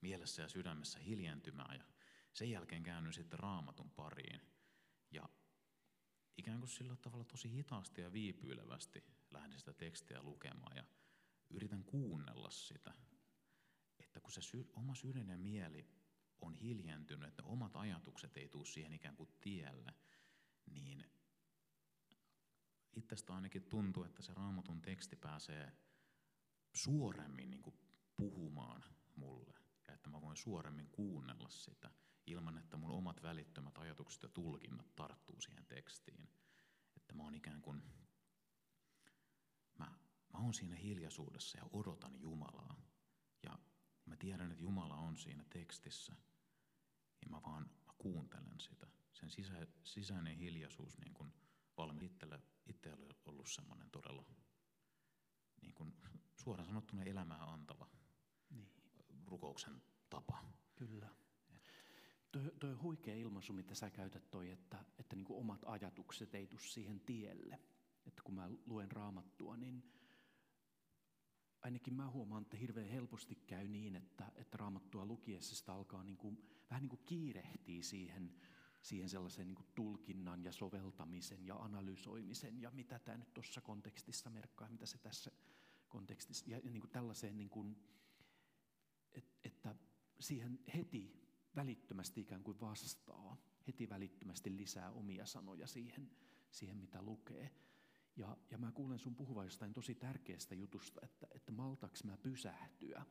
mielessä 0.00 0.42
ja 0.42 0.48
sydämessä 0.48 0.98
hiljentymään 0.98 1.76
ja 1.78 1.84
sen 2.32 2.50
jälkeen 2.50 2.82
käännyn 2.82 3.12
sitten 3.12 3.38
raamatun 3.38 3.90
pariin. 3.90 4.40
Ja 5.10 5.28
ikään 6.36 6.58
kuin 6.58 6.70
sillä 6.70 6.96
tavalla 6.96 7.24
tosi 7.24 7.50
hitaasti 7.50 8.00
ja 8.00 8.12
viipyilevästi 8.12 9.04
lähden 9.30 9.58
sitä 9.58 9.72
tekstiä 9.72 10.22
lukemaan 10.22 10.76
ja 10.76 10.84
yritän 11.50 11.84
kuunnella 11.84 12.50
sitä, 12.50 12.94
että 13.98 14.20
kun 14.20 14.32
se 14.32 14.42
sy- 14.42 14.70
oma 14.72 14.94
sydän 14.94 15.28
ja 15.28 15.38
mieli 15.38 16.02
on 16.42 16.54
hiljentynyt, 16.54 17.28
että 17.28 17.42
omat 17.42 17.76
ajatukset 17.76 18.36
ei 18.36 18.48
tule 18.48 18.66
siihen 18.66 18.92
ikään 18.92 19.16
kuin 19.16 19.30
tielle, 19.40 19.94
niin 20.70 21.04
itsestä 22.96 23.34
ainakin 23.34 23.62
tuntuu, 23.62 24.04
että 24.04 24.22
se 24.22 24.34
raamatun 24.34 24.82
teksti 24.82 25.16
pääsee 25.16 25.72
suoremmin 26.74 27.50
niin 27.50 27.62
kuin 27.62 27.76
puhumaan 28.16 28.84
mulle 29.16 29.54
ja 29.88 29.94
että 29.94 30.10
mä 30.10 30.20
voin 30.20 30.36
suoremmin 30.36 30.88
kuunnella 30.88 31.48
sitä 31.48 31.90
ilman, 32.26 32.58
että 32.58 32.76
mun 32.76 32.90
omat 32.90 33.22
välittömät 33.22 33.78
ajatukset 33.78 34.22
ja 34.22 34.28
tulkinnat 34.28 34.94
tarttuu 34.96 35.40
siihen 35.40 35.66
tekstiin. 35.66 36.28
Että 36.96 37.14
mä 37.14 37.22
oon 37.22 37.34
ikään 37.34 37.62
kuin, 37.62 37.82
mä, 39.78 39.84
mä 40.32 40.38
oon 40.38 40.54
siinä 40.54 40.76
hiljaisuudessa 40.76 41.58
ja 41.58 41.64
odotan 41.72 42.20
Jumalaa. 42.20 42.76
Ja 43.42 43.58
mä 44.04 44.16
tiedän, 44.16 44.50
että 44.50 44.62
Jumala 44.62 44.96
on 44.96 45.16
siinä 45.16 45.44
tekstissä. 45.50 46.16
Ja 47.22 47.28
mä 47.30 47.42
vaan 47.42 47.70
mä 47.86 47.92
kuuntelen 47.98 48.60
sitä. 48.60 48.86
Sen 49.12 49.30
sisä, 49.30 49.66
sisäinen 49.84 50.36
hiljaisuus 50.36 50.98
niin 50.98 51.14
kuin 51.14 51.32
valmi 51.76 52.04
itselle, 52.04 52.40
itse 52.66 52.92
oli 52.92 53.08
ollut 53.24 53.48
semmoinen 53.48 53.90
todella 53.90 54.24
niin 55.62 55.74
kuin 55.74 55.94
suoraan 56.36 56.66
sanottuna 56.66 57.02
elämää 57.02 57.42
antava 57.44 57.88
niin. 58.50 58.68
rukouksen 59.26 59.82
tapa. 60.10 60.44
Kyllä. 60.76 61.08
Tuo, 62.32 62.70
on 62.70 62.82
huikea 62.82 63.16
ilmaisu, 63.16 63.52
mitä 63.52 63.74
sä 63.74 63.90
käytät 63.90 64.30
toi, 64.30 64.50
että, 64.50 64.84
että 64.98 65.16
niin 65.16 65.24
kuin 65.24 65.38
omat 65.38 65.64
ajatukset 65.66 66.34
ei 66.34 66.46
tule 66.46 66.60
siihen 66.60 67.00
tielle. 67.00 67.60
Että 68.06 68.22
kun 68.22 68.34
mä 68.34 68.50
luen 68.66 68.92
raamattua, 68.92 69.56
niin 69.56 69.92
ainakin 71.62 71.94
mä 71.94 72.10
huomaan, 72.10 72.42
että 72.42 72.56
hirveän 72.56 72.88
helposti 72.88 73.34
käy 73.34 73.68
niin, 73.68 73.96
että, 73.96 74.32
että 74.34 74.58
raamattua 74.58 75.06
lukiessa 75.06 75.56
sitä 75.56 75.74
alkaa 75.74 76.04
niin 76.04 76.16
kuin, 76.16 76.38
vähän 76.70 76.82
niin 76.82 76.90
kuin 76.90 77.04
kiirehtii 77.04 77.82
siihen 77.82 78.34
siihen 78.82 79.08
sellaisen 79.08 79.46
niin 79.46 79.66
tulkinnan 79.74 80.44
ja 80.44 80.52
soveltamisen 80.52 81.46
ja 81.46 81.56
analysoimisen 81.56 82.60
ja 82.60 82.70
mitä 82.70 82.98
tämä 82.98 83.18
nyt 83.18 83.34
tuossa 83.34 83.60
kontekstissa 83.60 84.30
merkkaa, 84.30 84.68
mitä 84.68 84.86
se 84.86 84.98
tässä 84.98 85.30
kontekstissa, 85.88 86.44
ja, 86.50 86.60
niin 86.64 86.80
kuin 86.80 86.90
tällaiseen, 86.90 87.36
niin 87.36 87.50
kuin, 87.50 87.76
et, 89.12 89.24
että 89.44 89.74
siihen 90.20 90.58
heti 90.74 91.22
välittömästi 91.56 92.20
ikään 92.20 92.42
kuin 92.42 92.60
vastaa, 92.60 93.36
heti 93.66 93.88
välittömästi 93.88 94.56
lisää 94.56 94.90
omia 94.90 95.26
sanoja 95.26 95.66
siihen, 95.66 96.10
siihen 96.50 96.76
mitä 96.76 97.02
lukee. 97.02 97.50
Ja, 98.16 98.36
ja 98.50 98.58
mä 98.58 98.72
kuulen 98.72 98.98
sun 98.98 99.14
puhuvan 99.14 99.46
jostain 99.46 99.72
tosi 99.72 99.94
tärkeästä 99.94 100.54
jutusta, 100.54 101.00
että, 101.04 101.26
että 101.30 101.52
maltaks 101.52 102.04
mä 102.04 102.16
pysähtyä 102.16 103.04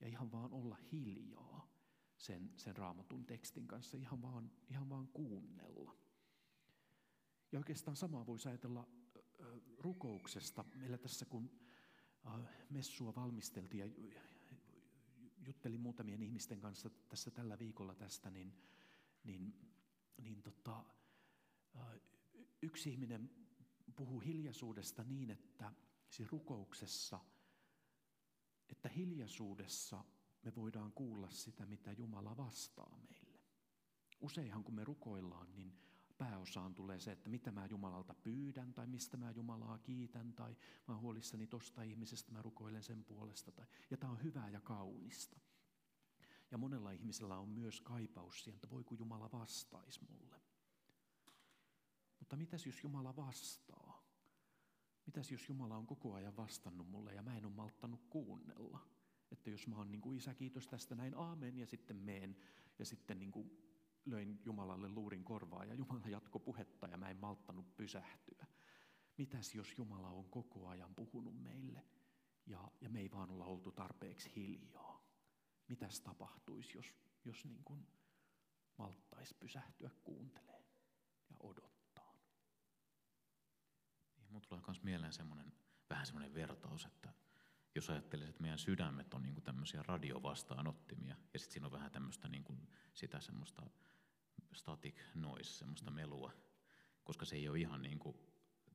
ja 0.00 0.08
ihan 0.08 0.32
vaan 0.32 0.52
olla 0.52 0.76
hiljaa 0.92 1.73
sen, 2.16 2.52
sen 2.56 2.76
raamatun 2.76 3.26
tekstin 3.26 3.68
kanssa, 3.68 3.96
ihan 3.96 4.22
vaan, 4.22 4.50
ihan 4.70 4.88
vaan 4.88 5.08
kuunnella. 5.08 5.96
Ja 7.52 7.58
oikeastaan 7.58 7.96
samaa 7.96 8.26
voisi 8.26 8.48
ajatella 8.48 8.88
rukouksesta. 9.78 10.64
Meillä 10.74 10.98
tässä 10.98 11.24
kun 11.24 11.50
messua 12.70 13.14
valmisteltiin 13.14 14.12
ja 14.14 14.20
juttelin 15.46 15.80
muutamien 15.80 16.22
ihmisten 16.22 16.60
kanssa 16.60 16.90
tässä 17.08 17.30
tällä 17.30 17.58
viikolla 17.58 17.94
tästä, 17.94 18.30
niin, 18.30 18.54
niin, 19.24 19.54
niin 20.22 20.42
tota, 20.42 20.84
yksi 22.62 22.90
ihminen 22.90 23.30
puhuu 23.96 24.20
hiljaisuudesta 24.20 25.04
niin, 25.04 25.30
että 25.30 25.72
siis 26.10 26.32
rukouksessa, 26.32 27.20
että 28.68 28.88
hiljaisuudessa 28.88 30.04
me 30.44 30.54
voidaan 30.54 30.92
kuulla 30.92 31.30
sitä, 31.30 31.66
mitä 31.66 31.92
Jumala 31.92 32.36
vastaa 32.36 32.98
meille. 33.08 33.40
Useinhan 34.20 34.64
kun 34.64 34.74
me 34.74 34.84
rukoillaan, 34.84 35.54
niin 35.54 35.78
pääosaan 36.18 36.74
tulee 36.74 37.00
se, 37.00 37.12
että 37.12 37.30
mitä 37.30 37.52
mä 37.52 37.66
Jumalalta 37.66 38.14
pyydän 38.14 38.74
tai 38.74 38.86
mistä 38.86 39.16
mä 39.16 39.30
Jumalaa 39.30 39.78
kiitän 39.78 40.32
tai 40.32 40.56
mä 40.88 40.96
huolissani 40.96 41.46
tosta 41.46 41.82
ihmisestä, 41.82 42.32
mä 42.32 42.42
rukoilen 42.42 42.82
sen 42.82 43.04
puolesta. 43.04 43.52
Tai, 43.52 43.66
ja 43.90 43.96
tämä 43.96 44.12
on 44.12 44.22
hyvää 44.22 44.48
ja 44.48 44.60
kaunista. 44.60 45.40
Ja 46.50 46.58
monella 46.58 46.90
ihmisellä 46.90 47.38
on 47.38 47.48
myös 47.48 47.80
kaipaus 47.80 48.44
siihen, 48.44 48.56
että 48.56 48.70
voi 48.70 48.84
kun 48.84 48.98
Jumala 48.98 49.30
vastaisi 49.32 50.00
mulle. 50.10 50.40
Mutta 52.18 52.36
mitäs 52.36 52.66
jos 52.66 52.82
Jumala 52.82 53.16
vastaa? 53.16 54.02
Mitäs 55.06 55.32
jos 55.32 55.48
Jumala 55.48 55.76
on 55.76 55.86
koko 55.86 56.14
ajan 56.14 56.36
vastannut 56.36 56.88
mulle 56.88 57.14
ja 57.14 57.22
mä 57.22 57.36
en 57.36 57.46
ole 57.46 57.54
malttanut 57.54 58.06
kuunnella? 58.10 58.93
Että 59.30 59.50
jos 59.50 59.66
mä 59.66 59.76
oon 59.76 59.90
niin 59.90 60.00
kuin, 60.00 60.16
isä 60.16 60.34
kiitos 60.34 60.68
tästä 60.68 60.94
näin 60.94 61.14
aamen 61.16 61.58
ja 61.58 61.66
sitten 61.66 61.96
meen 61.96 62.36
ja 62.78 62.84
sitten 62.84 63.18
niin 63.18 63.32
kuin, 63.32 63.64
löin 64.06 64.40
Jumalalle 64.44 64.88
luurin 64.88 65.24
korvaa 65.24 65.64
ja 65.64 65.74
Jumala 65.74 66.08
jatko 66.08 66.38
puhetta 66.38 66.86
ja 66.86 66.96
mä 66.96 67.10
en 67.10 67.16
malttanut 67.16 67.76
pysähtyä. 67.76 68.46
Mitäs 69.18 69.54
jos 69.54 69.78
Jumala 69.78 70.08
on 70.08 70.30
koko 70.30 70.68
ajan 70.68 70.94
puhunut 70.94 71.42
meille 71.42 71.84
ja, 72.46 72.72
ja 72.80 72.88
me 72.88 73.00
ei 73.00 73.10
vaan 73.10 73.30
olla 73.30 73.44
oltu 73.44 73.72
tarpeeksi 73.72 74.32
hiljaa? 74.36 75.04
Mitäs 75.68 76.00
tapahtuisi, 76.00 76.78
jos, 76.78 76.86
jos 77.24 77.44
niin 77.44 77.64
kuin 77.64 77.86
malttaisi 78.78 79.34
pysähtyä 79.34 79.90
kuuntelee 80.04 80.64
ja 81.30 81.36
odottaa? 81.40 82.14
Niin, 84.16 84.42
tulee 84.48 84.62
myös 84.66 84.82
mieleen 84.82 85.12
semmoinen, 85.12 85.52
vähän 85.90 86.06
semmoinen 86.06 86.34
vertaus, 86.34 86.84
että 86.84 87.12
jos 87.74 87.90
ajattelee, 87.90 88.28
että 88.28 88.42
meidän 88.42 88.58
sydämet 88.58 89.14
on 89.14 89.22
niin 89.22 89.34
kuin 89.34 89.44
tämmöisiä 89.44 89.82
radiovastaanottimia, 89.82 91.16
ja 91.32 91.38
sitten 91.38 91.52
siinä 91.52 91.66
on 91.66 91.72
vähän 91.72 91.90
tämmöistä 91.90 92.28
niin 92.28 92.44
kuin 92.44 92.68
sitä 92.94 93.20
semmoista 93.20 93.62
static 94.52 95.00
noise, 95.14 95.50
semmoista 95.50 95.90
melua, 95.90 96.32
koska 97.04 97.24
se 97.24 97.36
ei 97.36 97.48
ole 97.48 97.58
ihan 97.58 97.82
niin 97.82 97.98
kuin 97.98 98.16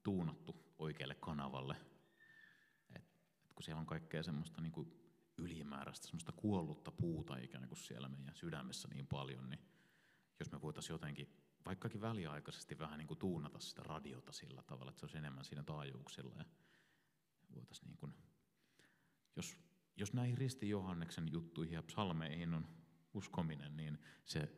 tuunattu 0.03 0.73
oikealle 0.79 1.15
kanavalle. 1.15 1.75
Et, 2.95 3.03
et 3.45 3.53
kun 3.55 3.63
siellä 3.63 3.79
on 3.79 3.85
kaikkea 3.85 4.23
semmoista 4.23 4.61
niin 4.61 4.71
kuin 4.71 4.99
ylimääräistä, 5.37 6.07
semmoista 6.07 6.31
kuollutta 6.31 6.91
puuta 6.91 7.37
ikään 7.37 7.67
kuin 7.67 7.77
siellä 7.77 8.09
meidän 8.09 8.35
sydämessä 8.35 8.87
niin 8.87 9.07
paljon, 9.07 9.49
niin 9.49 9.59
jos 10.39 10.51
me 10.51 10.61
voitaisiin 10.61 10.93
jotenkin 10.93 11.39
vaikkakin 11.65 12.01
väliaikaisesti 12.01 12.79
vähän 12.79 12.97
niin 12.97 13.07
kuin 13.07 13.17
tuunata 13.17 13.59
sitä 13.59 13.83
radiota 13.83 14.31
sillä 14.31 14.63
tavalla, 14.63 14.89
että 14.89 14.99
se 14.99 15.05
olisi 15.05 15.17
enemmän 15.17 15.45
siinä 15.45 15.63
taajuuksilla 15.63 16.35
ja 16.37 16.45
voitaisiin 17.55 17.87
niin 17.87 17.97
kuin, 17.97 18.13
jos, 19.39 19.58
jos 19.96 20.13
näihin 20.13 20.38
Risti 20.38 20.69
Johanneksen 20.69 21.31
juttuihin 21.31 21.74
ja 21.74 21.84
psalmeihin 21.84 22.53
on 22.53 22.67
uskominen, 23.13 23.77
niin 23.77 23.98
se 24.25 24.50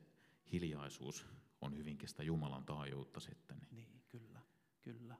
hiljaisuus 0.51 1.25
on 1.61 1.77
hyvinkin 1.77 2.09
sitä 2.09 2.23
Jumalan 2.23 2.65
taajuutta 2.65 3.19
sitten. 3.19 3.57
Niin, 3.71 3.91
niin 3.91 4.03
kyllä, 4.09 4.41
kyllä. 4.81 5.15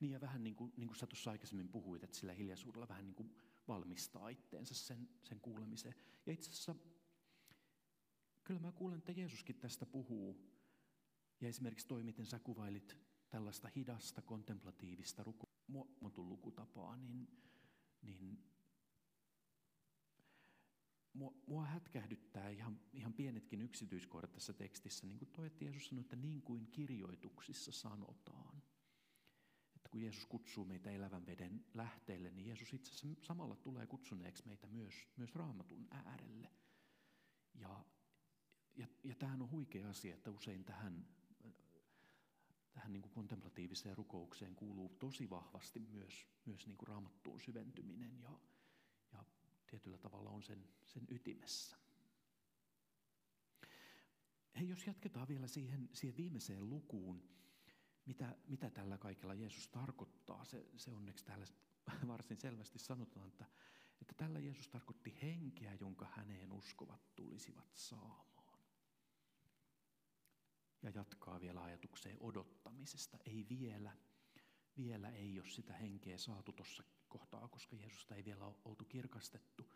Niin 0.00 0.12
ja 0.12 0.20
vähän 0.20 0.44
niin 0.44 0.56
kuin, 0.56 0.72
niin 0.76 0.86
kuin 0.86 0.96
sä 0.96 1.06
tuossa 1.06 1.30
aikaisemmin 1.30 1.68
puhuit, 1.68 2.04
että 2.04 2.16
sillä 2.16 2.32
hiljaisuudella 2.32 2.88
vähän 2.88 3.04
niin 3.04 3.14
kuin 3.14 3.34
valmistaa 3.68 4.28
itteensä 4.28 4.74
sen, 4.74 5.08
sen 5.22 5.40
kuulemiseen. 5.40 5.94
Ja 6.26 6.32
itse 6.32 6.50
asiassa 6.50 6.74
kyllä 8.44 8.60
mä 8.60 8.72
kuulen, 8.72 8.98
että 8.98 9.12
Jeesuskin 9.12 9.58
tästä 9.58 9.86
puhuu. 9.86 10.50
Ja 11.40 11.48
esimerkiksi 11.48 11.88
toi, 11.88 12.02
miten 12.02 12.26
sä 12.26 12.38
kuvailit 12.38 12.96
tällaista 13.30 13.68
hidasta, 13.76 14.22
kontemplatiivista 14.22 15.24
rukoilun 15.24 16.28
lukutapaa, 16.28 16.96
niin, 16.96 17.28
niin 18.02 18.53
mua, 21.14 21.64
hätkähdyttää 21.64 22.48
ihan, 22.48 22.80
ihan 22.92 23.12
pienetkin 23.12 23.62
yksityiskohdat 23.62 24.32
tässä 24.32 24.52
tekstissä, 24.52 25.06
niin 25.06 25.18
kuin 25.18 25.30
toi, 25.30 25.46
että 25.46 25.64
Jeesus 25.64 25.88
sanoi, 25.88 26.00
että 26.00 26.16
niin 26.16 26.42
kuin 26.42 26.66
kirjoituksissa 26.66 27.72
sanotaan. 27.72 28.62
Että 29.76 29.88
kun 29.90 30.00
Jeesus 30.00 30.26
kutsuu 30.26 30.64
meitä 30.64 30.90
elävän 30.90 31.26
veden 31.26 31.64
lähteelle, 31.74 32.30
niin 32.30 32.46
Jeesus 32.46 32.72
itse 32.72 32.92
asiassa 32.92 33.26
samalla 33.26 33.56
tulee 33.56 33.86
kutsuneeksi 33.86 34.46
meitä 34.46 34.66
myös, 34.66 34.94
myös 35.16 35.34
raamatun 35.34 35.88
äärelle. 35.90 36.50
Ja, 37.54 37.84
ja, 38.74 38.86
ja 39.04 39.14
tämähän 39.14 39.42
on 39.42 39.50
huikea 39.50 39.90
asia, 39.90 40.14
että 40.14 40.30
usein 40.30 40.64
tähän, 40.64 41.06
tähän 42.72 42.92
niin 42.92 43.02
kuin 43.02 43.12
kontemplatiiviseen 43.12 43.96
rukoukseen 43.96 44.54
kuuluu 44.54 44.88
tosi 44.88 45.30
vahvasti 45.30 45.80
myös, 45.80 46.26
myös 46.44 46.66
niin 46.66 46.78
kuin 46.78 46.88
raamattuun 46.88 47.40
syventyminen 47.40 48.20
ja 48.20 48.38
tietyllä 49.66 49.98
tavalla 49.98 50.30
on 50.30 50.42
sen, 50.42 50.68
sen 50.84 51.06
ytimessä. 51.10 51.76
Hei, 54.56 54.68
jos 54.68 54.86
jatketaan 54.86 55.28
vielä 55.28 55.46
siihen, 55.46 55.88
siihen 55.92 56.16
viimeiseen 56.16 56.70
lukuun, 56.70 57.22
mitä, 58.06 58.36
mitä 58.46 58.70
tällä 58.70 58.98
kaikella 58.98 59.34
Jeesus 59.34 59.68
tarkoittaa, 59.68 60.44
se, 60.44 60.66
se 60.76 60.92
onneksi 60.92 61.24
täällä 61.24 61.46
varsin 62.06 62.36
selvästi 62.36 62.78
sanotaan, 62.78 63.28
että, 63.28 63.44
että 64.00 64.14
tällä 64.16 64.38
Jeesus 64.38 64.68
tarkoitti 64.68 65.18
henkeä, 65.22 65.76
jonka 65.80 66.06
häneen 66.12 66.52
uskovat 66.52 67.14
tulisivat 67.16 67.70
saamaan. 67.74 68.58
Ja 70.82 70.90
jatkaa 70.90 71.40
vielä 71.40 71.62
ajatukseen 71.62 72.16
odottamisesta. 72.20 73.18
Ei 73.26 73.46
vielä, 73.48 73.96
vielä 74.76 75.10
ei 75.10 75.40
ole 75.40 75.48
sitä 75.48 75.72
henkeä 75.72 76.18
saatu 76.18 76.52
tuossa 76.52 76.84
kohtaa, 77.18 77.48
koska 77.48 77.76
Jeesusta 77.76 78.14
ei 78.14 78.24
vielä 78.24 78.46
ole 78.46 78.56
oltu 78.64 78.84
kirkastettu. 78.84 79.72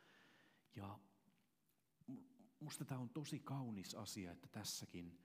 Ja 0.76 0.98
musta 2.60 2.84
tämä 2.84 3.00
on 3.00 3.10
tosi 3.10 3.38
kaunis 3.38 3.94
asia, 3.94 4.32
että 4.32 4.48
tässäkin, 4.48 5.18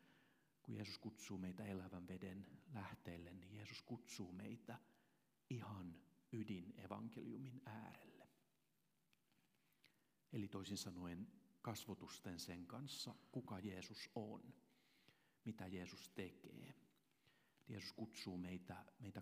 kun 0.61 0.75
Jeesus 0.75 0.97
kutsuu 0.97 1.37
meitä 1.37 1.65
elävän 1.65 2.07
veden 2.07 2.47
lähteelle, 2.73 3.33
niin 3.33 3.55
Jeesus 3.55 3.81
kutsuu 3.81 4.31
meitä 4.31 4.79
ihan 5.49 5.95
ydinevankeliumin 6.31 7.61
äärelle. 7.65 8.29
Eli 10.33 10.47
toisin 10.47 10.77
sanoen 10.77 11.27
kasvotusten 11.61 12.39
sen 12.39 12.65
kanssa, 12.65 13.15
kuka 13.31 13.59
Jeesus 13.59 14.09
on, 14.15 14.53
mitä 15.45 15.67
Jeesus 15.67 16.09
tekee. 16.09 16.75
Jeesus 17.67 17.93
kutsuu 17.93 18.37
meitä, 18.37 18.85
meitä 18.99 19.21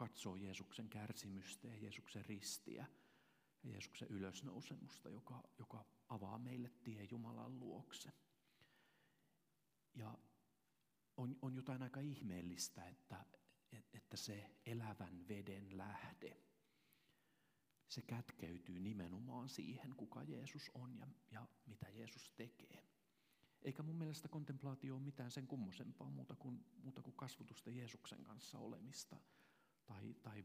katsoo 0.00 0.36
Jeesuksen 0.36 0.88
kärsimystä 0.88 1.68
ja 1.68 1.76
Jeesuksen 1.76 2.24
ristiä 2.24 2.86
ja 3.62 3.70
Jeesuksen 3.70 4.08
ylösnousemusta, 4.08 5.08
joka, 5.08 5.42
joka 5.58 5.84
avaa 6.08 6.38
meille 6.38 6.70
tie 6.82 7.04
Jumalan 7.10 7.58
luokse. 7.58 8.12
Ja 9.94 10.18
on, 11.16 11.36
on 11.42 11.54
jotain 11.54 11.82
aika 11.82 12.00
ihmeellistä, 12.00 12.84
että, 12.84 13.26
että 13.92 14.16
se 14.16 14.50
elävän 14.66 15.28
veden 15.28 15.78
lähde, 15.78 16.36
se 17.88 18.02
kätkeytyy 18.02 18.80
nimenomaan 18.80 19.48
siihen, 19.48 19.96
kuka 19.96 20.22
Jeesus 20.22 20.70
on 20.74 20.96
ja, 20.96 21.06
ja 21.30 21.46
mitä 21.66 21.88
Jeesus 21.88 22.32
tekee. 22.36 22.86
Eikä 23.62 23.82
mun 23.82 23.96
mielestä 23.96 24.28
kontemplaatio 24.28 24.94
ole 24.94 25.02
mitään 25.02 25.30
sen 25.30 25.46
kummosempaa 25.46 26.10
muuta 26.10 26.36
kuin, 26.36 26.64
muuta 26.82 27.02
kuin 27.02 27.16
kasvutusta 27.16 27.70
Jeesuksen 27.70 28.24
kanssa 28.24 28.58
olemista– 28.58 29.20
tai, 29.90 30.14
tai 30.22 30.44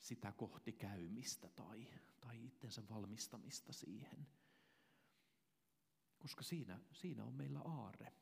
sitä 0.00 0.32
kohti 0.32 0.72
käymistä 0.72 1.48
tai, 1.48 1.88
tai 2.20 2.44
itsensä 2.44 2.88
valmistamista 2.88 3.72
siihen. 3.72 4.26
Koska 6.18 6.42
siinä, 6.42 6.80
siinä 6.92 7.24
on 7.24 7.34
meillä 7.34 7.60
aare. 7.60 8.12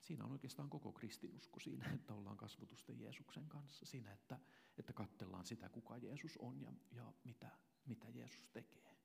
Siinä 0.00 0.24
on 0.24 0.32
oikeastaan 0.32 0.70
koko 0.70 0.92
kristinusko 0.92 1.60
siinä, 1.60 1.92
että 1.94 2.14
ollaan 2.14 2.36
kasvutusten 2.36 3.00
Jeesuksen 3.00 3.48
kanssa. 3.48 3.86
Siinä, 3.86 4.12
että, 4.12 4.38
että 4.78 4.92
katsellaan 4.92 5.46
sitä, 5.46 5.68
kuka 5.68 5.96
Jeesus 5.96 6.36
on 6.36 6.60
ja, 6.60 6.72
ja 6.90 7.12
mitä, 7.24 7.58
mitä 7.84 8.08
Jeesus 8.08 8.48
tekee. 8.48 8.96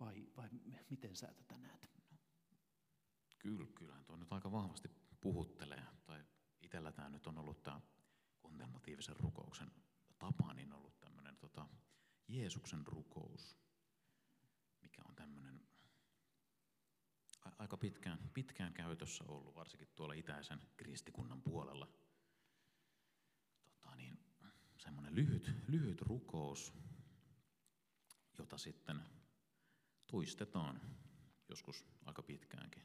Vai, 0.00 0.28
vai 0.36 0.48
miten 0.90 1.16
sä 1.16 1.26
tätä 1.26 1.58
näet? 1.58 1.90
Kyllä, 3.38 3.66
kyllähän 3.74 4.04
tuo 4.04 4.16
nyt 4.16 4.32
aika 4.32 4.52
vahvasti 4.52 4.88
puhuttelee. 5.20 5.82
Tai 6.04 6.24
itsellä 6.62 6.92
tämä 6.92 7.08
nyt 7.08 7.26
on 7.26 7.38
ollut 7.38 7.62
tämä 7.62 7.80
kontemplatiivisen 8.44 9.16
rukouksen 9.16 9.72
tapa, 10.18 10.54
niin 10.54 10.72
ollut 10.72 11.00
tämmöinen 11.00 11.36
tota, 11.36 11.68
Jeesuksen 12.28 12.86
rukous, 12.86 13.56
mikä 14.82 15.02
on 15.08 15.14
tämmöinen 15.14 15.68
aika 17.58 17.76
pitkään, 17.76 18.30
pitkään 18.34 18.74
käytössä 18.74 19.24
ollut, 19.28 19.54
varsinkin 19.54 19.88
tuolla 19.94 20.14
itäisen 20.14 20.60
kristikunnan 20.76 21.42
puolella. 21.42 21.88
Tota, 23.64 23.96
niin, 23.96 24.18
semmoinen 24.78 25.14
lyhyt, 25.14 25.50
lyhyt 25.68 26.00
rukous, 26.00 26.72
jota 28.38 28.58
sitten 28.58 29.02
toistetaan 30.06 30.80
joskus 31.48 31.86
aika 32.04 32.22
pitkäänkin. 32.22 32.82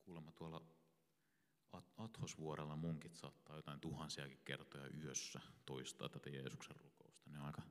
Kuulemma 0.00 0.32
tuolla 0.32 0.79
Athosvuorella 1.96 2.76
munkit 2.76 3.16
saattaa 3.16 3.56
jotain 3.56 3.80
tuhansiakin 3.80 4.40
kertoja 4.44 4.88
yössä 4.88 5.40
toistaa 5.66 6.08
tätä 6.08 6.30
Jeesuksen 6.30 6.76
rukousta. 6.76 7.30
Ne 7.30 7.38
on 7.38 7.46
aika 7.46 7.62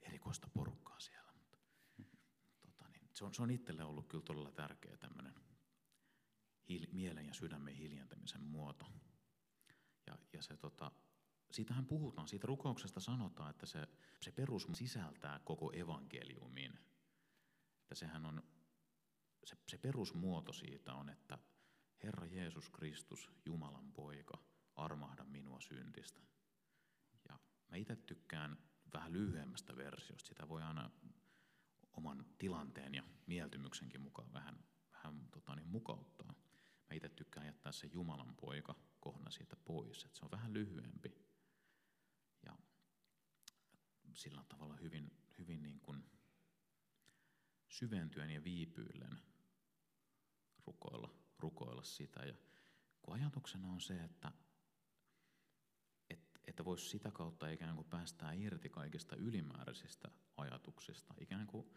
erikoista 0.00 0.48
porukkaa 0.54 1.00
siellä. 1.00 1.32
Mutta, 1.32 1.58
tota, 2.60 2.88
niin, 2.88 3.10
se, 3.14 3.24
on, 3.24 3.34
se 3.34 3.42
on 3.42 3.50
itselle 3.50 3.84
ollut 3.84 4.08
kyllä 4.08 4.24
todella 4.24 4.50
tärkeä 4.50 4.96
tämmöinen 4.96 5.34
hil, 6.68 6.86
mielen 6.92 7.26
ja 7.26 7.34
sydämen 7.34 7.74
hiljentämisen 7.74 8.42
muoto. 8.42 8.86
Ja, 10.06 10.18
ja 10.32 10.42
se, 10.42 10.56
tota, 10.56 10.92
siitähän 11.50 11.86
puhutaan, 11.86 12.28
siitä 12.28 12.46
rukouksesta 12.46 13.00
sanotaan, 13.00 13.50
että 13.50 13.66
se, 13.66 13.88
se 14.20 14.32
perus 14.32 14.66
sisältää 14.72 15.40
koko 15.44 15.72
evankeliumin. 15.72 16.78
Että 17.82 17.94
sehän 17.94 18.26
on, 18.26 18.42
se, 19.44 19.56
se 19.68 19.78
perusmuoto 19.78 20.52
siitä 20.52 20.94
on, 20.94 21.08
että 21.08 21.38
Herra 22.06 22.26
Jeesus 22.26 22.70
Kristus, 22.70 23.30
Jumalan 23.44 23.92
poika, 23.92 24.38
armahda 24.76 25.24
minua 25.24 25.60
syntistä. 25.60 26.20
Ja 27.28 27.38
mä 27.68 27.76
itse 27.76 27.96
tykkään 27.96 28.58
vähän 28.92 29.12
lyhyemmästä 29.12 29.76
versiosta. 29.76 30.28
Sitä 30.28 30.48
voi 30.48 30.62
aina 30.62 30.90
oman 31.92 32.26
tilanteen 32.38 32.94
ja 32.94 33.02
mieltymyksenkin 33.26 34.00
mukaan 34.00 34.32
vähän, 34.32 34.64
vähän 34.92 35.28
tota 35.30 35.56
niin, 35.56 35.68
mukauttaa. 35.68 36.34
Mä 36.88 36.94
itse 36.94 37.08
tykkään 37.08 37.46
jättää 37.46 37.72
se 37.72 37.86
Jumalan 37.86 38.36
poika 38.36 38.74
kohdan 39.00 39.32
siitä 39.32 39.56
pois, 39.56 40.04
että 40.04 40.18
se 40.18 40.24
on 40.24 40.30
vähän 40.30 40.54
lyhyempi. 40.54 41.14
Ja 42.42 42.56
sillä 44.14 44.44
tavalla 44.48 44.76
hyvin, 44.76 45.10
hyvin 45.38 45.62
niin 45.62 45.80
kuin 45.80 46.04
syventyen 47.68 48.30
ja 48.30 48.44
viipyillen 48.44 49.18
rukoilla 50.66 51.25
rukoilla 51.38 51.82
sitä. 51.82 52.20
Ja 52.20 52.34
kun 53.02 53.14
ajatuksena 53.14 53.68
on 53.68 53.80
se, 53.80 54.04
että, 54.04 54.32
että, 56.10 56.40
että 56.46 56.64
voisi 56.64 56.88
sitä 56.88 57.10
kautta 57.10 57.48
ikään 57.48 57.74
kuin 57.74 57.88
päästää 57.88 58.32
irti 58.32 58.68
kaikista 58.68 59.16
ylimääräisistä 59.16 60.10
ajatuksista, 60.36 61.14
ikään 61.20 61.46
kuin 61.46 61.70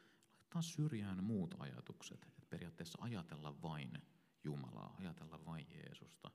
laittaa 0.50 0.62
syrjään 0.62 1.24
muut 1.24 1.56
ajatukset, 1.60 2.24
että 2.24 2.46
periaatteessa 2.50 2.98
ajatella 3.02 3.62
vain 3.62 3.92
Jumalaa, 4.44 4.96
ajatella 4.98 5.46
vain 5.46 5.68
Jeesusta, 5.70 6.32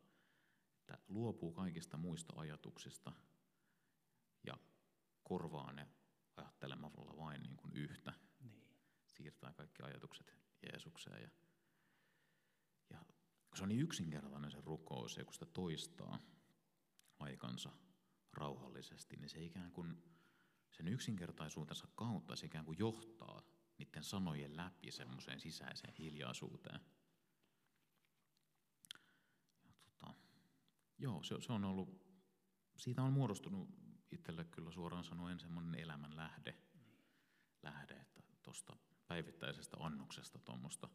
että 0.80 0.98
luopuu 1.08 1.52
kaikista 1.52 1.96
muista 1.96 2.34
ajatuksista 2.37 3.12
ja 4.46 4.58
korvaa 5.22 5.72
ne 5.72 5.88
ajattelemalla 6.37 7.16
vain 7.16 7.42
niin 7.42 7.56
kuin 7.56 7.72
yhtä. 7.76 8.12
Niin. 8.40 8.64
Siirtää 9.08 9.52
kaikki 9.52 9.82
ajatukset 9.82 10.34
Jeesukseen 10.62 11.30
ja 12.90 13.04
se 13.55 13.62
on 13.62 13.69
niin 13.69 13.81
yksinkertainen 13.81 14.51
se 14.51 14.61
rukous, 14.61 15.17
ja 15.17 15.25
kun 15.25 15.35
sitä 15.35 15.47
toistaa 15.47 16.19
aikansa 17.19 17.73
rauhallisesti, 18.33 19.17
niin 19.17 19.29
se 19.29 19.45
ikään 19.45 19.73
kuin 19.73 20.03
sen 20.71 20.88
yksinkertaisuutensa 20.88 21.88
kautta 21.95 22.37
se 22.37 22.47
ikään 22.47 22.64
kuin 22.64 22.79
johtaa 22.79 23.43
niiden 23.79 24.05
sanojen 24.05 24.57
läpi 24.57 24.90
semmoiseen 24.90 25.40
sisäiseen 25.40 25.95
hiljaisuuteen. 25.99 26.81
Ja 29.64 29.73
tota, 29.85 30.14
joo, 30.99 31.23
se, 31.23 31.40
se 31.40 31.53
on 31.53 31.64
ollut, 31.64 32.07
siitä 32.77 33.03
on 33.03 33.12
muodostunut 33.12 33.69
itselle 34.12 34.45
kyllä 34.45 34.71
suoraan 34.71 35.05
sanoen 35.05 35.40
semmoinen 35.40 35.75
elämän 35.75 36.17
lähde, 36.17 36.59
lähde 37.62 37.95
että 37.95 38.23
tuosta 38.43 38.77
päivittäisestä 39.07 39.77
annoksesta 39.81 40.38
tuommoista 40.38 40.88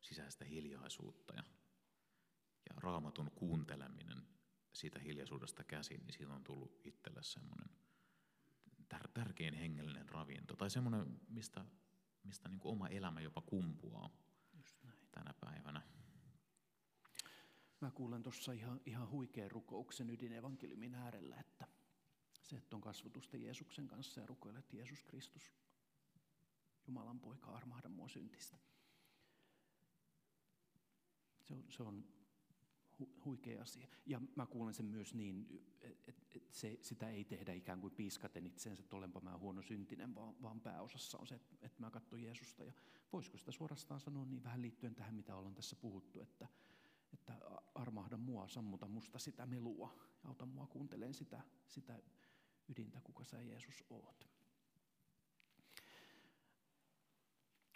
sisäistä 0.00 0.44
hiljaisuutta 0.44 1.34
ja, 1.34 1.42
ja 1.42 1.59
raamatun 2.82 3.30
kuunteleminen 3.30 4.22
siitä 4.72 4.98
hiljaisuudesta 4.98 5.64
käsin, 5.64 6.00
niin 6.00 6.12
siitä 6.12 6.34
on 6.34 6.44
tullut 6.44 6.80
itselle 6.84 7.22
semmoinen 7.22 7.70
tär- 8.94 9.10
tärkein 9.14 9.54
hengellinen 9.54 10.08
ravinto, 10.08 10.56
tai 10.56 10.70
semmoinen, 10.70 11.20
mistä, 11.28 11.64
mistä 12.24 12.48
niin 12.48 12.60
kuin 12.60 12.72
oma 12.72 12.88
elämä 12.88 13.20
jopa 13.20 13.40
kumpuaa 13.40 14.10
tänä 15.10 15.34
päivänä. 15.40 15.82
Mä 17.80 17.90
kuulen 17.90 18.22
tuossa 18.22 18.52
ihan, 18.52 18.80
ihan 18.86 19.10
huikean 19.10 19.50
rukouksen 19.50 20.10
ydinevankeliumin 20.10 20.94
äärellä, 20.94 21.36
että 21.36 21.66
se, 22.42 22.56
että 22.56 22.76
on 22.76 22.82
kasvutusta 22.82 23.36
Jeesuksen 23.36 23.86
kanssa 23.86 24.20
ja 24.20 24.26
rukoilet 24.26 24.72
Jeesus 24.72 25.02
Kristus, 25.02 25.52
Jumalan 26.86 27.20
poika, 27.20 27.50
armahda 27.50 27.88
mua 27.88 28.08
syntistä. 28.08 28.58
Se 31.42 31.54
on, 31.54 31.64
se 31.68 31.82
on 31.82 32.04
huikea 33.24 33.62
asia. 33.62 33.88
Ja 34.06 34.20
mä 34.36 34.46
kuulen 34.46 34.74
sen 34.74 34.86
myös 34.86 35.14
niin, 35.14 35.64
että 35.80 36.22
et 36.36 36.48
se, 36.50 36.78
sitä 36.82 37.08
ei 37.08 37.24
tehdä 37.24 37.52
ikään 37.52 37.80
kuin 37.80 37.94
piiskaten 37.94 38.46
itsensä, 38.46 38.82
että 38.82 38.96
olenpa 38.96 39.20
mä 39.20 39.38
huono 39.38 39.62
syntinen, 39.62 40.14
vaan, 40.14 40.42
vaan 40.42 40.60
pääosassa 40.60 41.18
on 41.18 41.26
se, 41.26 41.34
että, 41.34 41.56
että 41.62 41.80
mä 41.80 41.90
katson 41.90 42.22
Jeesusta. 42.22 42.64
Ja 42.64 42.72
voisiko 43.12 43.38
sitä 43.38 43.52
suorastaan 43.52 44.00
sanoa 44.00 44.24
niin 44.24 44.44
vähän 44.44 44.62
liittyen 44.62 44.94
tähän, 44.94 45.14
mitä 45.14 45.36
ollaan 45.36 45.54
tässä 45.54 45.76
puhuttu, 45.76 46.20
että, 46.20 46.48
että 47.12 47.40
armahda 47.74 48.16
mua, 48.16 48.48
sammuta 48.48 48.88
musta 48.88 49.18
sitä 49.18 49.46
melua, 49.46 49.94
auta 50.24 50.46
mua 50.46 50.66
kuuntelemaan 50.66 51.14
sitä, 51.14 51.42
sitä 51.66 52.02
ydintä, 52.68 53.00
kuka 53.04 53.24
sä 53.24 53.42
Jeesus 53.42 53.84
oot. 53.90 54.28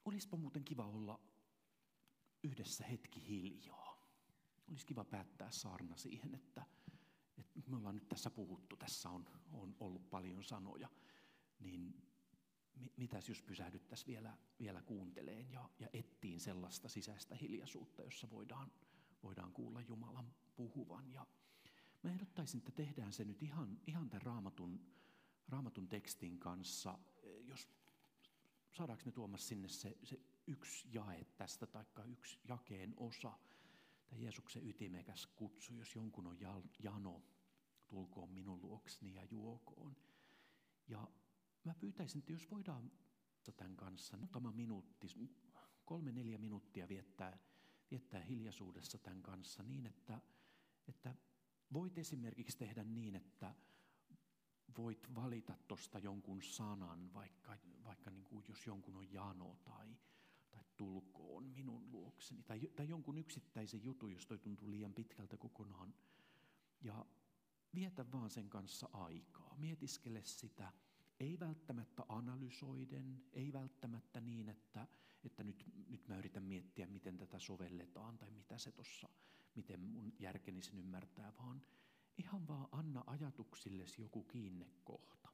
Olispa 0.04 0.36
muuten 0.36 0.64
kiva 0.64 0.86
olla 0.86 1.20
yhdessä 2.42 2.84
hetki 2.86 3.28
hiljaa. 3.28 3.83
Olisi 4.68 4.86
kiva 4.86 5.04
päättää 5.04 5.50
saarna 5.50 5.96
siihen, 5.96 6.34
että, 6.34 6.64
että 7.38 7.70
me 7.70 7.76
ollaan 7.76 7.94
nyt 7.94 8.08
tässä 8.08 8.30
puhuttu, 8.30 8.76
tässä 8.76 9.10
on, 9.10 9.28
on 9.52 9.76
ollut 9.80 10.10
paljon 10.10 10.44
sanoja, 10.44 10.88
niin 11.60 12.04
mitäs 12.96 13.28
jos 13.28 13.42
pysähdyttäisiin 13.42 14.06
vielä, 14.06 14.36
vielä 14.60 14.82
kuunteleen 14.82 15.50
ja, 15.50 15.70
ja 15.78 15.88
ettiin 15.92 16.40
sellaista 16.40 16.88
sisäistä 16.88 17.34
hiljaisuutta, 17.34 18.02
jossa 18.02 18.30
voidaan, 18.30 18.72
voidaan 19.22 19.52
kuulla 19.52 19.80
Jumalan 19.80 20.34
puhuvan. 20.56 21.12
Ja 21.12 21.26
mä 22.02 22.10
ehdottaisin, 22.10 22.58
että 22.58 22.72
tehdään 22.72 23.12
se 23.12 23.24
nyt 23.24 23.42
ihan, 23.42 23.80
ihan 23.86 24.10
tämän 24.10 24.22
raamatun, 24.22 24.80
raamatun 25.48 25.88
tekstin 25.88 26.38
kanssa, 26.38 26.98
jos 27.44 27.68
saadaanko 28.72 29.04
me 29.04 29.12
tuomassa 29.12 29.48
sinne 29.48 29.68
se, 29.68 29.98
se 30.02 30.20
yksi 30.46 30.88
jae 30.92 31.24
tästä, 31.36 31.66
tai 31.66 31.84
yksi 32.06 32.38
jakeen 32.48 32.94
osa, 32.96 33.38
tämä 34.14 34.22
Jeesuksen 34.22 34.68
ytimekäs 34.68 35.26
kutsu, 35.26 35.74
jos 35.74 35.94
jonkun 35.94 36.26
on 36.26 36.38
jano, 36.78 37.22
tulkoon 37.88 38.30
minun 38.30 38.62
luokseni 38.62 39.14
ja 39.14 39.24
juokoon. 39.24 39.96
Ja 40.88 41.08
mä 41.64 41.74
pyytäisin, 41.74 42.18
että 42.18 42.32
jos 42.32 42.50
voidaan 42.50 42.92
tämän 43.56 43.76
kanssa 43.76 44.16
muutama 44.16 44.52
minuutti, 44.52 45.06
kolme 45.84 46.12
neljä 46.12 46.38
minuuttia 46.38 46.88
viettää, 46.88 47.38
viettää 47.90 48.20
hiljaisuudessa 48.20 48.98
tämän 48.98 49.22
kanssa 49.22 49.62
niin, 49.62 49.86
että, 49.86 50.20
että 50.88 51.14
voit 51.72 51.98
esimerkiksi 51.98 52.58
tehdä 52.58 52.84
niin, 52.84 53.16
että 53.16 53.54
voit 54.78 55.14
valita 55.14 55.56
tuosta 55.68 55.98
jonkun 55.98 56.42
sanan, 56.42 57.14
vaikka, 57.14 57.56
vaikka 57.84 58.10
niin 58.10 58.24
kuin 58.24 58.44
jos 58.48 58.66
jonkun 58.66 58.96
on 58.96 59.12
jano 59.12 59.56
tai 59.64 59.96
tulkoon 60.76 61.44
minun 61.44 61.90
luokseni, 61.92 62.42
tai, 62.42 62.60
tai 62.76 62.88
jonkun 62.88 63.18
yksittäisen 63.18 63.84
jutun, 63.84 64.12
jos 64.12 64.26
toi 64.26 64.38
tuntuu 64.38 64.70
liian 64.70 64.94
pitkältä 64.94 65.36
kokonaan. 65.36 65.94
Ja 66.80 67.06
vietä 67.74 68.12
vaan 68.12 68.30
sen 68.30 68.50
kanssa 68.50 68.88
aikaa, 68.92 69.54
mietiskele 69.58 70.22
sitä, 70.24 70.72
ei 71.20 71.40
välttämättä 71.40 72.02
analysoiden, 72.08 73.24
ei 73.32 73.52
välttämättä 73.52 74.20
niin, 74.20 74.48
että, 74.48 74.86
että 75.24 75.44
nyt, 75.44 75.64
nyt 75.88 76.08
mä 76.08 76.16
yritän 76.16 76.42
miettiä, 76.42 76.86
miten 76.86 77.18
tätä 77.18 77.38
sovelletaan 77.38 78.18
tai 78.18 78.30
mitä 78.30 78.58
se 78.58 78.72
tuossa, 78.72 79.08
miten 79.54 79.80
mun 79.80 80.12
järkeni 80.18 80.62
sen 80.62 80.78
ymmärtää, 80.78 81.32
vaan 81.38 81.62
ihan 82.18 82.48
vaan 82.48 82.68
anna 82.72 83.04
ajatuksillesi 83.06 84.02
joku 84.02 84.22
kiinnekohta. 84.22 85.33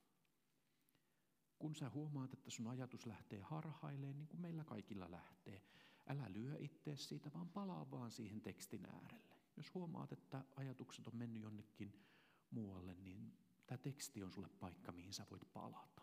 Kun 1.60 1.74
sä 1.74 1.90
huomaat, 1.90 2.32
että 2.32 2.50
sun 2.50 2.66
ajatus 2.66 3.06
lähtee 3.06 3.40
harhaileen, 3.40 4.16
niin 4.16 4.28
kuin 4.28 4.40
meillä 4.40 4.64
kaikilla 4.64 5.10
lähtee, 5.10 5.62
älä 6.06 6.32
lyö 6.32 6.56
ittees 6.58 7.08
siitä, 7.08 7.32
vaan 7.32 7.48
palaa 7.48 7.90
vaan 7.90 8.10
siihen 8.10 8.40
tekstin 8.40 8.86
äärelle. 8.86 9.36
Jos 9.56 9.74
huomaat, 9.74 10.12
että 10.12 10.44
ajatukset 10.56 11.06
on 11.06 11.16
mennyt 11.16 11.42
jonnekin 11.42 12.04
muualle, 12.50 12.94
niin 12.94 13.38
tämä 13.66 13.78
teksti 13.78 14.22
on 14.22 14.32
sulle 14.32 14.48
paikka, 14.48 14.92
mihin 14.92 15.12
sä 15.12 15.26
voit 15.30 15.52
palata. 15.52 16.02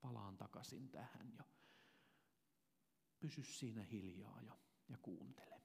Palaan 0.00 0.36
takaisin 0.36 0.90
tähän 0.90 1.32
ja 1.38 1.44
pysy 3.20 3.42
siinä 3.42 3.82
hiljaa 3.82 4.40
ja, 4.42 4.58
ja 4.88 4.98
kuuntele. 4.98 5.60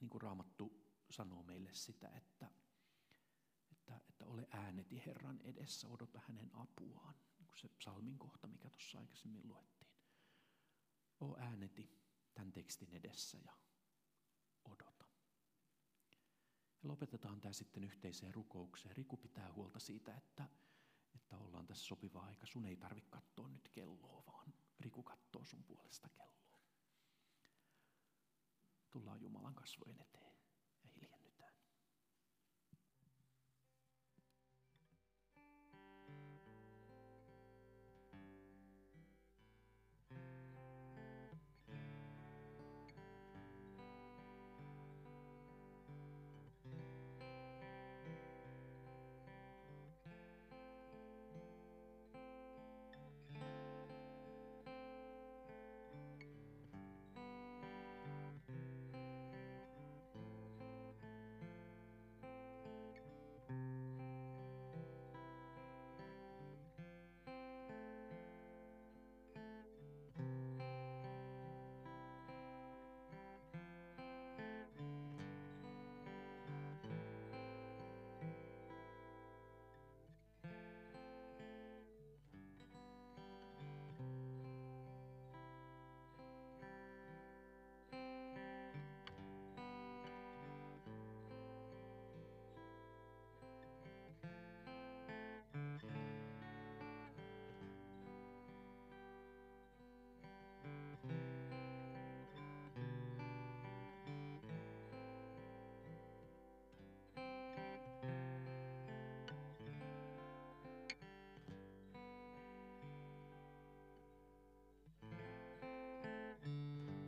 Niin 0.00 0.10
kuin 0.10 0.22
Raamattu 0.22 0.72
sanoo 1.10 1.42
meille 1.42 1.70
sitä, 1.72 2.08
että, 2.08 2.50
että, 3.72 4.00
että 4.08 4.26
ole 4.26 4.48
ääneti 4.50 5.02
Herran 5.06 5.40
edessä, 5.40 5.88
odota 5.88 6.20
hänen 6.28 6.50
apuaan 6.54 7.14
se 7.56 7.68
psalmin 7.68 8.18
kohta, 8.18 8.46
mikä 8.46 8.70
tuossa 8.70 8.98
aikaisemmin 8.98 9.48
luettiin. 9.48 9.90
O 11.20 11.36
ääneti 11.38 12.00
tämän 12.34 12.52
tekstin 12.52 12.94
edessä 12.94 13.38
ja 13.38 13.52
odota. 14.64 15.04
Ja 16.82 16.88
lopetetaan 16.88 17.40
tämä 17.40 17.52
sitten 17.52 17.84
yhteiseen 17.84 18.34
rukoukseen. 18.34 18.96
Riku 18.96 19.16
pitää 19.16 19.52
huolta 19.52 19.78
siitä, 19.78 20.16
että, 20.16 20.48
että 21.14 21.38
ollaan 21.38 21.66
tässä 21.66 21.84
sopiva 21.84 22.20
aika. 22.20 22.46
Sun 22.46 22.66
ei 22.66 22.76
tarvitse 22.76 23.10
katsoa 23.10 23.48
nyt 23.48 23.68
kelloa, 23.68 24.26
vaan 24.26 24.54
Riku 24.80 25.02
katsoo 25.02 25.44
sun 25.44 25.64
puolesta 25.64 26.08
kelloa. 26.08 26.60
Tullaan 28.90 29.20
Jumalan 29.20 29.54
kasvojen 29.54 30.00
eteen. 30.00 30.29